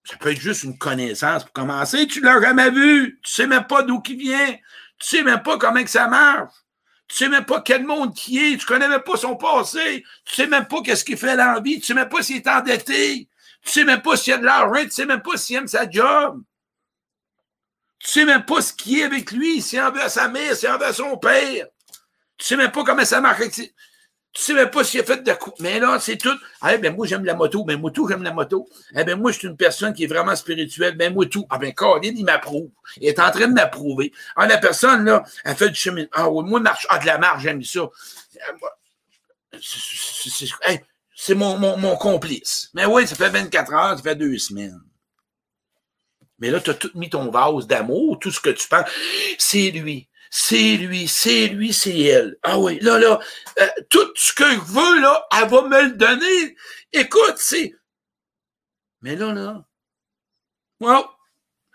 [0.06, 2.08] ça peut être juste une connaissance pour commencer.
[2.08, 3.20] Tu l'as jamais vu.
[3.24, 4.54] Tu sais même pas d'où il vient.
[5.00, 6.54] Tu sais même pas comment que ça marche.
[7.08, 8.58] Tu sais même pas quel monde qui est.
[8.58, 10.04] Tu connais même pas son passé.
[10.26, 11.80] Tu sais même pas qu'est-ce qu'il fait l'envie.
[11.80, 13.28] Tu sais même pas s'il est endetté.
[13.64, 14.84] Tu sais même pas s'il a de l'argent.
[14.84, 16.42] Tu sais même pas s'il aime sa job.
[18.00, 20.56] Tu sais même pas ce qui est avec lui, s'il en veut à sa mère,
[20.56, 21.66] s'il en veut à son père.
[22.38, 23.42] Tu sais même pas comment ça marche.
[24.36, 25.54] Tu sais même pas s'il a fait de coup.
[25.62, 26.38] Mais là, c'est tout.
[26.60, 27.64] Ah, ben, moi, j'aime la moto.
[27.64, 28.68] Ben, moi, tout, j'aime la moto.
[28.94, 30.98] Eh ben, moi, je suis une personne qui est vraiment spirituelle.
[30.98, 31.48] Ben, moi, tout.
[31.50, 32.70] Ah, ben, Colin, il m'approuve.
[32.98, 34.12] Il est en train de m'approuver.
[34.36, 36.06] Ah, la personne, là, elle fait du chemin.
[36.12, 36.86] Ah, oui, moi, marche.
[36.90, 37.90] Ah, de la marche, j'aime ça.
[41.16, 42.72] C'est mon, mon, mon complice.
[42.74, 44.82] Mais oui, ça fait 24 heures, ça fait deux semaines.
[46.40, 48.90] Mais là, tu as tout mis ton vase d'amour, tout ce que tu penses.
[49.38, 52.38] C'est lui c'est lui, c'est lui, c'est elle.
[52.44, 53.22] Ah oui, là, là,
[53.58, 56.58] euh, tout ce que je veux, là, elle va me le donner.
[56.92, 57.74] Écoute, c'est...
[59.02, 59.66] Mais là, là,
[60.82, 61.06] wow,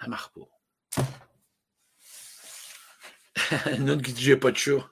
[0.03, 1.03] elle marche pas.
[3.79, 4.87] Une autre qui dit, j'ai pas de chat.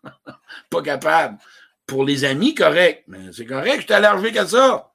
[0.70, 1.38] pas capable.
[1.86, 3.04] Pour les amis, correct.
[3.06, 4.92] Mais c'est correct, je t'ai allergique à ça.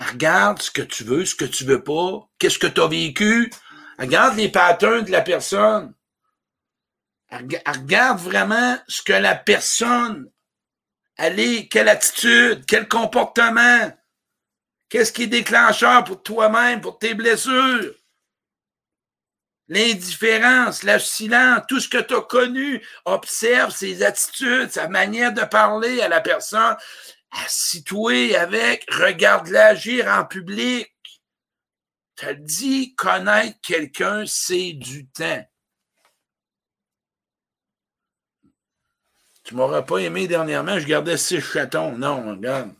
[0.00, 2.28] Regarde ce que tu veux, ce que tu veux pas.
[2.40, 3.48] Qu'est-ce que tu as vécu?
[3.96, 5.94] Regarde les patterns de la personne.
[7.30, 10.30] Regarde vraiment ce que la personne,
[11.16, 13.92] elle est, quelle attitude, quel comportement,
[14.88, 17.94] qu'est-ce qui est déclencheur pour toi-même, pour tes blessures.
[19.68, 25.42] L'indifférence, le silence, tout ce que tu as connu, observe ses attitudes, sa manière de
[25.42, 26.76] parler à la personne,
[27.44, 30.90] assis-toi avec, regarde l'agir en public.
[32.16, 35.46] Tu dit, connaître quelqu'un, c'est du temps.
[39.48, 41.96] Tu m'aurais pas aimé dernièrement, je gardais six chatons.
[41.96, 42.70] Non, regarde.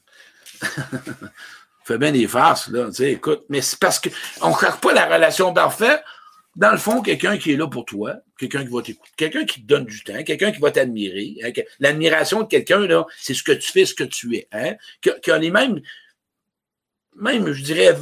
[1.85, 2.89] Fais bien des farces, là.
[2.89, 6.05] Tu sais, écoute, mais c'est parce qu'on ne cherche pas la relation parfaite.
[6.57, 9.63] Dans le fond, quelqu'un qui est là pour toi, quelqu'un qui va t'écouter, quelqu'un qui
[9.63, 11.37] te donne du temps, quelqu'un qui va t'admirer.
[11.43, 14.47] Hein, l'admiration de quelqu'un, là, c'est ce que tu fais, ce que tu es.
[14.53, 14.75] Hein?
[15.01, 15.81] Qui, a les mêmes,
[17.17, 17.97] même, je dirais,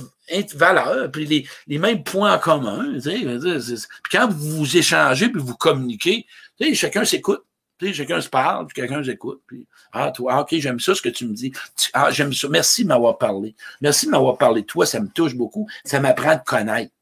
[0.54, 2.94] valeurs, puis les, les mêmes points en commun.
[2.94, 6.26] Tu sais, puis quand vous vous échangez, puis vous communiquez,
[6.60, 7.44] tu sais, chacun s'écoute.
[7.78, 9.42] Puis chacun se parle, puis quelqu'un s'écoute.
[9.46, 11.52] Puis, ah, toi, ah, OK, j'aime ça ce que tu me dis.
[11.92, 12.48] Ah, j'aime ça.
[12.48, 13.54] Merci de m'avoir parlé.
[13.80, 14.86] Merci de m'avoir parlé toi.
[14.86, 15.68] Ça me touche beaucoup.
[15.84, 16.92] Ça m'apprend à te connaître.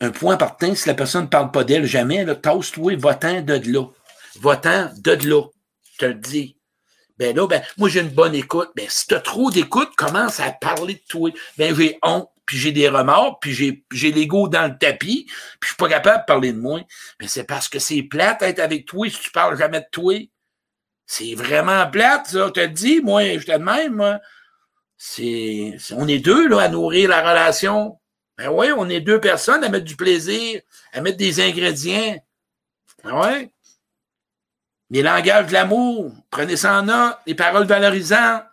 [0.00, 3.86] Un point partant, si la personne ne parle pas d'elle jamais, tasse-toi, va-t'en de là.
[4.40, 5.42] Va-t'en de là.
[5.94, 6.56] Je te le dis.
[7.18, 8.70] Ben là, ben, moi, j'ai une bonne écoute.
[8.76, 11.30] Ben, si tu as trop d'écoute, commence à parler de toi.
[11.56, 15.58] Ben, j'ai honte puis j'ai des remords, puis j'ai, j'ai l'ego dans le tapis, puis
[15.62, 16.80] je suis pas capable de parler de moi.
[17.20, 20.14] Mais c'est parce que c'est plate être avec toi si tu parles jamais de toi.
[21.06, 22.50] C'est vraiment plate, ça.
[22.50, 24.20] te dis, moi, je te même, moi.
[24.96, 27.98] C'est, on est deux, là, à nourrir la relation.
[28.38, 30.60] Ben oui, on est deux personnes à mettre du plaisir,
[30.92, 32.16] à mettre des ingrédients.
[33.04, 33.50] Ben ouais.
[34.90, 38.44] Les langages de l'amour, prenez ça en note, les paroles valorisantes.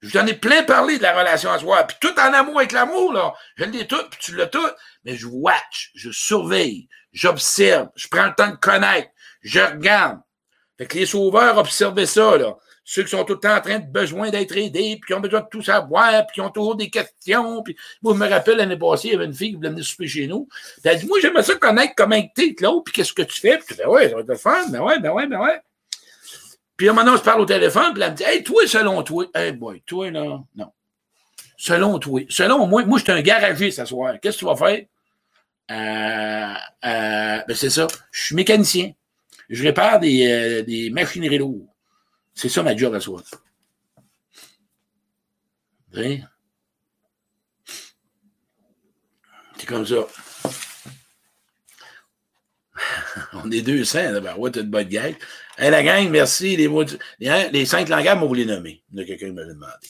[0.00, 1.84] Je t'en ai plein parlé de la relation à soi.
[1.84, 3.34] Puis tout en amour avec l'amour, là.
[3.56, 4.66] Je l'ai tout, puis tu l'as tout.
[5.04, 9.08] Mais je watch, je surveille, j'observe, je prends le temps de connaître,
[9.42, 10.20] je regarde.
[10.78, 12.56] Fait que les sauveurs observaient ça, là.
[12.84, 15.20] ceux qui sont tout le temps en train de besoin d'être aidés, puis qui ont
[15.20, 17.62] besoin de tout savoir, puis qui ont toujours des questions.
[17.62, 19.84] Puis, moi, je me rappelle l'année passée, il y avait une fille qui voulait venir
[19.84, 20.48] souper chez nous.
[20.82, 23.58] Puis elle dit Moi, j'aimerais ça connaître comment t'es, Claude, puis qu'est-ce que tu fais?
[23.58, 24.68] Puis je dis Ouais, ça va être fun.
[24.70, 25.60] Ben ouais, ben ouais, ben ouais.
[26.80, 29.26] Puis maintenant, on se parle au téléphone, puis elle me dit Hey, toi, selon toi,
[29.34, 30.72] hey boy, toi, là, non.
[31.58, 34.14] Selon toi, selon moi, moi, je suis un garagiste ce soir.
[34.18, 34.86] Qu'est-ce que tu vas faire?
[35.70, 36.54] Euh,
[36.88, 37.86] euh, ben c'est ça.
[38.10, 38.92] Je suis mécanicien.
[39.50, 41.66] Je répare des, euh, des machineries lourdes.
[42.32, 43.20] C'est ça ma job à soi.
[45.92, 46.24] C'est
[49.66, 50.06] comme ça.
[53.34, 55.14] On est deux saints, ben ouais, t'as de bonne gang.
[55.60, 56.56] Hey, la gang, merci.
[56.56, 56.84] Les, mots,
[57.18, 58.62] les, cinq langages, moi, vous les a
[59.04, 59.88] quelqu'un qui m'a demandé.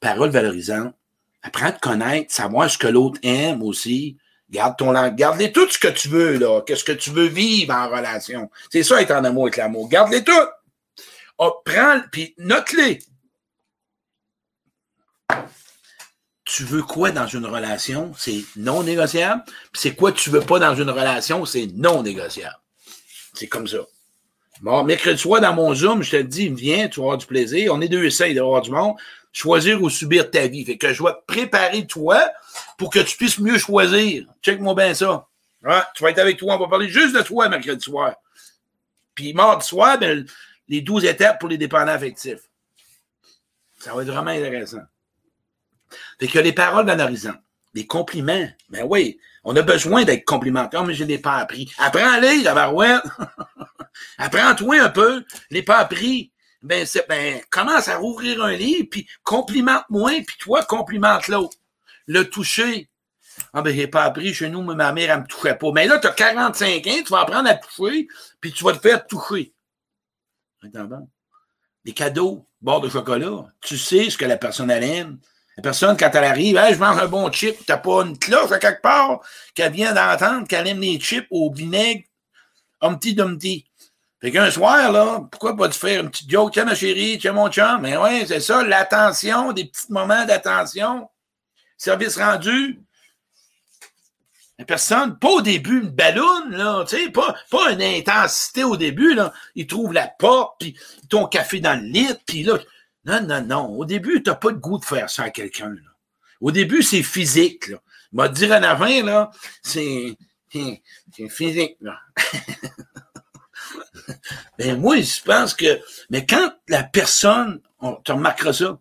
[0.00, 0.96] Parole valorisante.
[1.44, 4.16] Apprends à te connaître, savoir ce que l'autre aime aussi.
[4.50, 5.14] Garde ton langue.
[5.14, 6.60] Garde-les tout ce que tu veux, là.
[6.62, 8.50] Qu'est-ce que tu veux vivre en relation?
[8.68, 9.88] C'est ça, être en amour avec l'amour.
[9.88, 10.32] Garde-les tout.
[11.38, 12.98] Oh, prends, puis note-les.
[16.44, 18.12] Tu veux quoi dans une relation?
[18.18, 19.44] C'est non négociable.
[19.72, 21.44] C'est quoi tu veux pas dans une relation?
[21.44, 22.58] C'est non négociable.
[23.34, 23.78] C'est comme ça.
[24.62, 27.72] Bon, mercredi soir, dans mon Zoom, je te dis, viens, tu vas avoir du plaisir.
[27.74, 28.96] On est deux essais d'avoir du monde.
[29.32, 30.64] Choisir ou subir ta vie.
[30.64, 32.30] Fait que je vais te préparer toi
[32.78, 34.26] pour que tu puisses mieux choisir.
[34.42, 35.26] Check-moi bien ça.
[35.94, 36.56] Tu vas être avec toi.
[36.56, 38.14] On va parler juste de toi mercredi soir.
[39.14, 40.24] Puis mardi soir, ben,
[40.68, 42.48] les douze étapes pour les dépendants affectifs.
[43.78, 44.82] Ça va être vraiment intéressant.
[46.18, 47.40] Fait que les paroles valorisantes,
[47.74, 50.76] les compliments, ben oui, on a besoin d'être complimenté.
[50.80, 51.70] Oh, mais je ne pas appris.
[51.78, 53.02] Apprends-les, la barouette.
[54.18, 55.24] Apprends-toi un peu.
[55.50, 56.32] L'ai pas appris.
[56.62, 61.56] Ben, ben, commence à rouvrir un livre, puis complimente-moi, puis toi, complimente l'autre.
[62.06, 62.90] Le toucher.
[63.52, 65.70] Ah, ben, j'ai pas appris chez nous, mais ma mère, elle me touchait pas.
[65.72, 68.08] Mais là, tu as 45 ans, tu vas apprendre à toucher,
[68.40, 69.54] puis tu vas te faire toucher.
[71.84, 73.46] Des cadeaux, bord de chocolat.
[73.60, 75.18] Tu sais ce que la personne aime.
[75.56, 78.58] La personne, quand elle arrive, je mange un bon chip, t'as pas une cloche à
[78.58, 79.20] quelque part
[79.54, 82.04] qu'elle vient d'entendre qu'elle aime les chips au vinaigre,
[82.82, 83.66] Humpty Dumpty.
[84.20, 87.32] Fait qu'un soir, là, pourquoi pas te faire une petite joke, tiens ma chérie, tiens
[87.32, 91.08] mon chum, mais ouais, c'est ça, l'attention, des petits moments d'attention.
[91.76, 92.80] Service rendu,
[94.64, 99.14] personne, pas au début une ballonne, là, tu sais, pas, pas une intensité au début,
[99.14, 99.34] là.
[99.54, 100.78] Ils trouvent la porte, puis
[101.10, 102.58] ton café dans le lit, puis là,
[103.04, 103.66] non, non, non.
[103.66, 105.90] Au début, t'as pas de goût de faire ça à quelqu'un, là.
[106.40, 107.78] Au début, c'est physique, là.
[108.12, 109.30] M'a dire en avant, là,
[109.62, 110.16] c'est,
[110.50, 111.98] c'est physique, là.
[114.58, 115.80] ben, moi, je pense que,
[116.10, 118.78] mais quand la personne, on, tu remarqueras ça,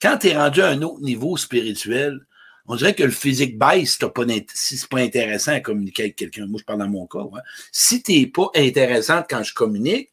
[0.00, 2.20] quand tu es rendu à un autre niveau spirituel,
[2.66, 4.10] on dirait que le physique baisse pas,
[4.54, 6.46] si c'est pas intéressant à communiquer avec quelqu'un.
[6.46, 7.20] Moi, je parle dans mon cas.
[7.20, 7.40] Ouais.
[7.72, 10.10] Si t'es pas intéressant quand je communique,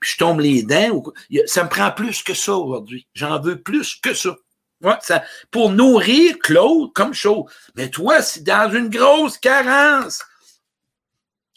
[0.00, 1.02] puis je tombe les dents,
[1.46, 3.06] ça me prend plus que ça aujourd'hui.
[3.14, 4.36] J'en veux plus que ça.
[4.80, 5.24] Ouais, ça.
[5.50, 7.48] Pour nourrir Claude comme chaud.
[7.74, 10.22] Mais toi, si dans une grosse carence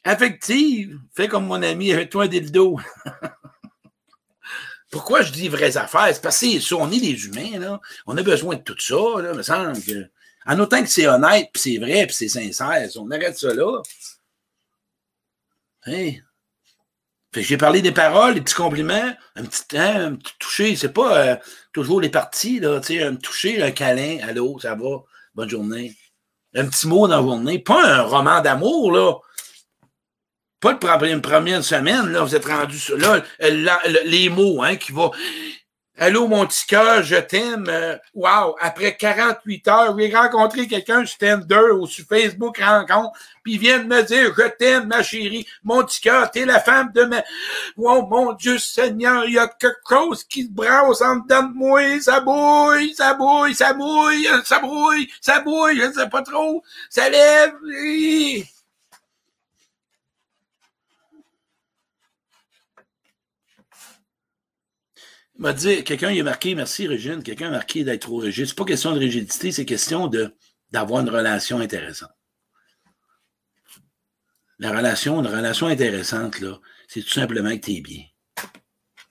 [0.04, 2.80] affective, fais comme mon ami, avec toi un dildo.
[4.91, 6.10] Pourquoi je dis vraies affaires?
[6.14, 7.80] C'est parce que c'est on est des humains, là.
[8.06, 9.32] On a besoin de tout ça, là.
[9.32, 10.10] Il me semble que
[10.45, 13.82] en autant que c'est honnête, puis c'est vrai, puis c'est sincère, on arrête ça là.
[15.86, 16.24] Hey.
[17.34, 20.76] Fait j'ai parlé des paroles, des petits compliments, un petit, hein, un petit toucher.
[20.76, 21.36] C'est pas euh,
[21.74, 25.95] toujours les parties, là, tu sais, un toucher, un câlin, allô, ça va, bonne journée.
[26.54, 27.60] Un petit mot dans la journée.
[27.60, 29.14] Pas un roman d'amour, là.
[30.62, 33.24] Pas le une première semaine, là, vous êtes rendu là,
[34.05, 35.12] les mots, hein, qui vont
[35.97, 37.68] Allô, mon petit cœur, je t'aime.
[37.70, 43.12] Euh, wow, après 48 heures, j'ai rencontré quelqu'un sur Tinder ou sur Facebook rencontre,
[43.43, 46.59] puis il vient de me dire Je t'aime, ma chérie, mon petit cœur, t'es la
[46.59, 47.24] femme de ma.
[47.78, 51.53] Oh mon Dieu Seigneur, il y a quelque chose qui se brasse en dedans de
[51.53, 56.24] moi, ça bouille, ça bouille, ça bouille, ça brouille, ça bouille, je ne sais pas
[56.24, 57.53] trop, ça lève.
[65.42, 68.46] M'a dit, quelqu'un a marqué, merci Régine, quelqu'un a marqué d'être trop rigide.
[68.46, 70.10] C'est pas question de rigidité, c'est question
[70.72, 72.12] d'avoir une relation intéressante.
[74.60, 76.38] La relation, une relation intéressante,
[76.88, 78.04] c'est tout simplement que tu es bien.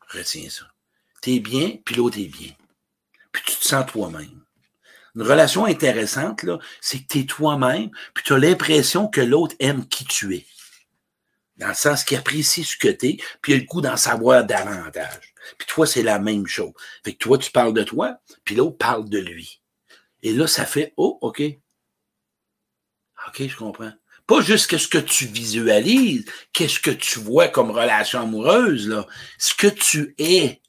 [0.09, 0.67] Retiens ça.
[1.23, 2.53] Tu es bien, puis l'autre est bien.
[3.33, 4.45] Puis tu te sens toi-même.
[5.17, 9.57] Une relation intéressante, là, c'est que tu es toi-même, puis tu as l'impression que l'autre
[9.59, 10.47] aime qui tu es.
[11.61, 13.99] Dans le sens qu'il apprécie ce que tu es, puis il a le coup d'en
[13.99, 15.35] savoir davantage.
[15.59, 16.73] Puis toi, c'est la même chose.
[17.05, 19.61] Fait que toi, tu parles de toi, puis l'autre parle de lui.
[20.23, 21.43] Et là, ça fait Oh, OK.
[23.29, 23.93] OK, je comprends.
[24.27, 29.07] Pas juste qu'est-ce que tu visualises, qu'est-ce que tu vois comme relation amoureuse, là.
[29.39, 30.63] Ce que tu es.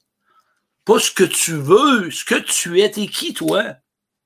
[0.84, 2.90] Pas ce que tu veux, ce que tu es.
[2.90, 3.76] T'es qui, toi?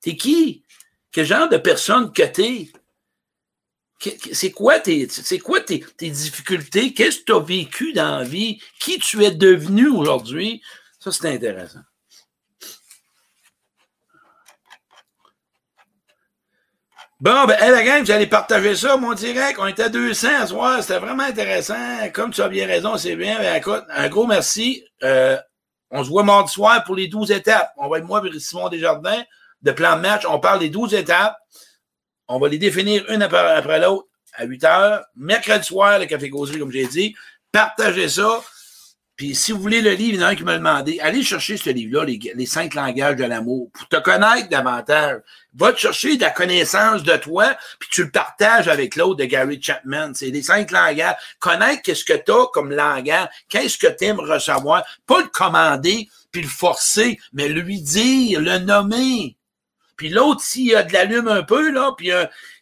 [0.01, 0.65] T'es qui?
[1.13, 2.69] Quel genre de personne que t'es?
[3.99, 5.07] C'est quoi tes,
[5.43, 6.93] quoi tes, tes difficultés?
[6.93, 8.61] Qu'est-ce que tu as vécu dans la vie?
[8.79, 10.61] Qui tu es devenu aujourd'hui?
[10.99, 11.79] Ça, c'est intéressant.
[17.19, 19.57] Bon, ben, hey, la gang, vous partager ça, mon direct.
[19.59, 20.83] On était à 200 ce soir.
[20.83, 21.73] C'était vraiment intéressant.
[22.13, 23.39] Comme tu as bien raison, c'est bien.
[23.39, 24.83] Ben, écoute, un gros merci.
[25.03, 25.35] Euh,
[25.89, 27.71] on se voit mardi soir pour les 12 étapes.
[27.77, 29.23] On va être moi Simon Desjardins
[29.63, 30.25] de plan de match.
[30.29, 31.35] On parle des 12 étapes.
[32.27, 35.05] On va les définir une après, l'autre à 8 heures.
[35.15, 37.15] Mercredi soir, le Café Causerie, comme j'ai dit.
[37.51, 38.41] Partagez ça.
[39.15, 41.23] Puis si vous voulez le livre, il y en a un qui m'a demandé, allez
[41.23, 45.21] chercher ce livre-là, les, cinq langages de l'amour, pour te connaître davantage.
[45.55, 49.25] Va te chercher de la connaissance de toi, puis tu le partages avec l'autre de
[49.25, 50.11] Gary Chapman.
[50.13, 51.15] C'est les cinq langages.
[51.39, 54.85] Connaître qu'est-ce que tu as comme langage, qu'est-ce que tu aimes recevoir.
[55.07, 59.36] Pas le commander, puis le forcer, mais lui dire, le nommer.
[59.97, 62.11] Puis l'autre, s'il a de l'allume un peu, là, puis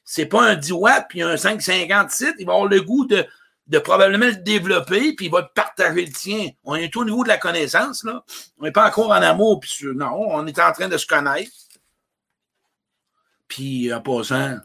[0.04, 3.26] c'est pas un 10 watts, puis un 5,57, il va avoir le goût de
[3.68, 6.50] de probablement le développer, puis il va partager le tien.
[6.64, 8.24] On est au niveau de la connaissance, là.
[8.60, 11.52] On n'est pas encore en amour, puis non, on est en train de se connaître.
[13.48, 14.58] Puis, en passant,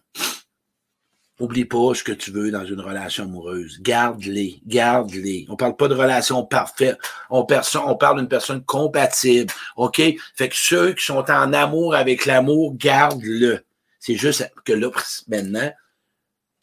[1.40, 3.80] oublie pas ce que tu veux dans une relation amoureuse.
[3.80, 5.46] Garde-les, garde-les.
[5.48, 6.98] On parle pas de relation parfaite.
[7.30, 9.52] On, parle d'une personne compatible.
[9.76, 10.00] OK?
[10.36, 13.64] Fait que ceux qui sont en amour avec l'amour, garde-le.
[13.98, 14.90] C'est juste que là,
[15.28, 15.72] maintenant,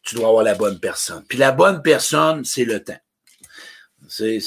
[0.02, 1.24] tu dois avoir la bonne personne.
[1.28, 3.00] Puis la bonne personne, c'est le temps.
[4.08, 4.38] C'est,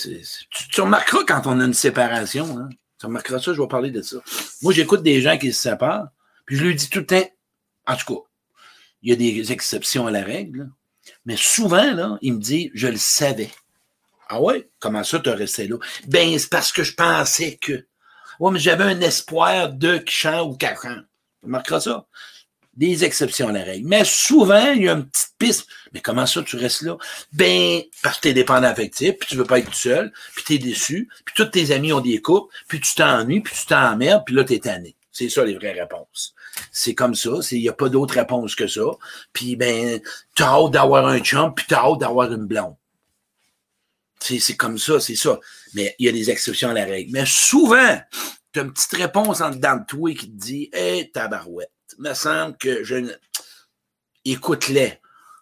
[0.71, 2.69] tu, remarqueras quand on a une séparation, hein?
[2.99, 4.17] tu remarqueras ça, je vais parler de ça.
[4.61, 6.07] Moi, j'écoute des gens qui se séparent,
[6.45, 7.29] puis je lui dis tout le temps,
[7.85, 8.21] en tout cas,
[9.01, 10.69] il y a des exceptions à la règle,
[11.25, 13.51] mais souvent, là, il me dit, je le savais.
[14.29, 14.69] Ah ouais?
[14.79, 15.77] Comment ça, tu as resté là?
[16.07, 17.85] Ben, c'est parce que je pensais que.
[18.39, 21.01] Ouais, mais j'avais un espoir de Kichan ou Cachan.
[21.39, 22.07] Tu remarqueras ça
[22.73, 23.87] des exceptions à la règle.
[23.87, 25.67] Mais souvent, il y a une petite piste.
[25.93, 26.97] Mais comment ça, tu restes là?
[27.33, 30.43] Ben, parce que tu es dépendant affectif, puis tu veux pas être tout seul, puis
[30.45, 33.65] tu es déçu, puis tous tes amis ont des couples, puis tu t'ennuies, puis tu
[33.65, 34.95] t'emmerdes, puis là, tu es tanné.
[35.11, 36.33] C'est ça les vraies réponses.
[36.71, 38.81] C'est comme ça, il n'y a pas d'autre réponse que ça.
[39.33, 39.99] Puis ben,
[40.35, 42.75] tu as hâte d'avoir un chum, puis tu as hâte d'avoir une blonde.
[44.19, 45.39] C'est comme ça, c'est ça.
[45.73, 47.11] Mais il y a des exceptions à la règle.
[47.11, 47.99] Mais souvent,
[48.53, 51.71] tu as une petite réponse en dedans de toi qui te dit Hé, tabarouette
[52.01, 53.13] me semble que je
[54.25, 54.99] écoute-les.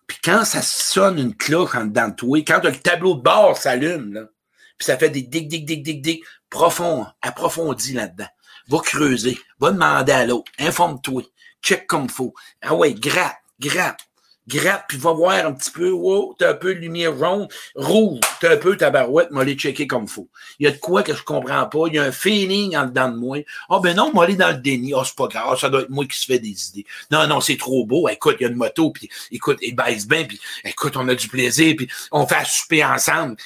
[0.07, 3.57] Puis quand ça sonne une cloche en dedans de toi, quand le tableau de bord
[3.57, 4.25] s'allume, là,
[4.77, 8.27] puis ça fait des dig, dig, dig, dig, dig, profond, approfondi là-dedans.
[8.69, 11.23] Va creuser, va demander à l'autre, informe-toi,
[11.61, 12.33] check comme faut.
[12.61, 14.09] Ah ouais, gratte, gratte
[14.49, 18.19] gratte, puis va voir un petit peu, wow, t'as un peu de lumière ronde, rouge,
[18.41, 20.27] t'as un peu ta barouette, m'a les checker comme faut.
[20.59, 22.87] Il y a de quoi que je comprends pas, il y a un feeling en
[22.87, 23.37] dedans de moi.
[23.69, 25.81] Ah oh, ben non, moi aller dans le déni, oh, c'est pas grave, ça doit
[25.81, 26.85] être moi qui se fait des idées.
[27.11, 30.07] Non, non, c'est trop beau, écoute, il y a une moto, puis écoute, il baisse
[30.07, 33.37] bien, puis écoute, on a du plaisir, puis on fait souper ensemble.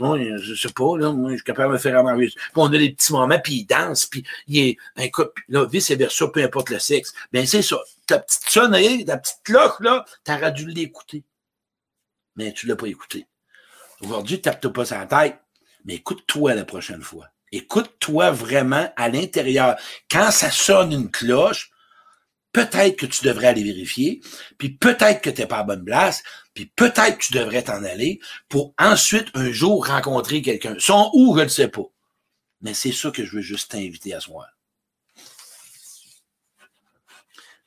[0.00, 2.66] Moi, je sais pas, là, moi, je suis capable de me faire à Puis on
[2.66, 6.70] a des petits moments, puis il danse, puis il est, écoute, là, vice-versa, peu importe
[6.70, 7.12] le sexe.
[7.32, 7.78] Ben c'est ça
[8.10, 11.22] ta petite sonnerie, ta petite cloche, là, t'aurais dû l'écouter.
[12.34, 13.26] Mais tu l'as pas écouté.
[14.00, 15.38] Aujourd'hui, tape-toi pas sa tête,
[15.84, 17.28] mais écoute-toi la prochaine fois.
[17.52, 19.76] Écoute-toi vraiment à l'intérieur.
[20.10, 21.70] Quand ça sonne une cloche,
[22.52, 24.20] peut-être que tu devrais aller vérifier,
[24.58, 26.22] puis peut-être que tu n'es pas à bonne place,
[26.54, 30.76] puis peut-être que tu devrais t'en aller pour ensuite, un jour, rencontrer quelqu'un.
[30.78, 31.88] Son où, je ne sais pas.
[32.60, 34.48] Mais c'est ça que je veux juste t'inviter à soir.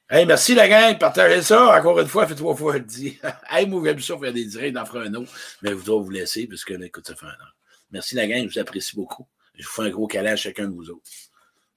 [0.10, 1.76] Hey, merci la gang, partagez ça.
[1.76, 3.18] Encore une fois, fait trois fois le dit.
[3.50, 5.26] hey, moi, j'aime ça faire des directs dans Freno,
[5.62, 7.52] mais vous devez vous laisser parce que là, écoute, ça fait un an.
[7.90, 9.28] Merci la gang, je vous apprécie beaucoup.
[9.56, 11.10] Je vous fais un gros câlin à chacun de vous autres.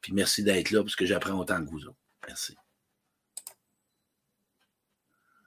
[0.00, 1.96] Puis merci d'être là parce que j'apprends autant que vous autres.
[2.26, 2.57] Merci.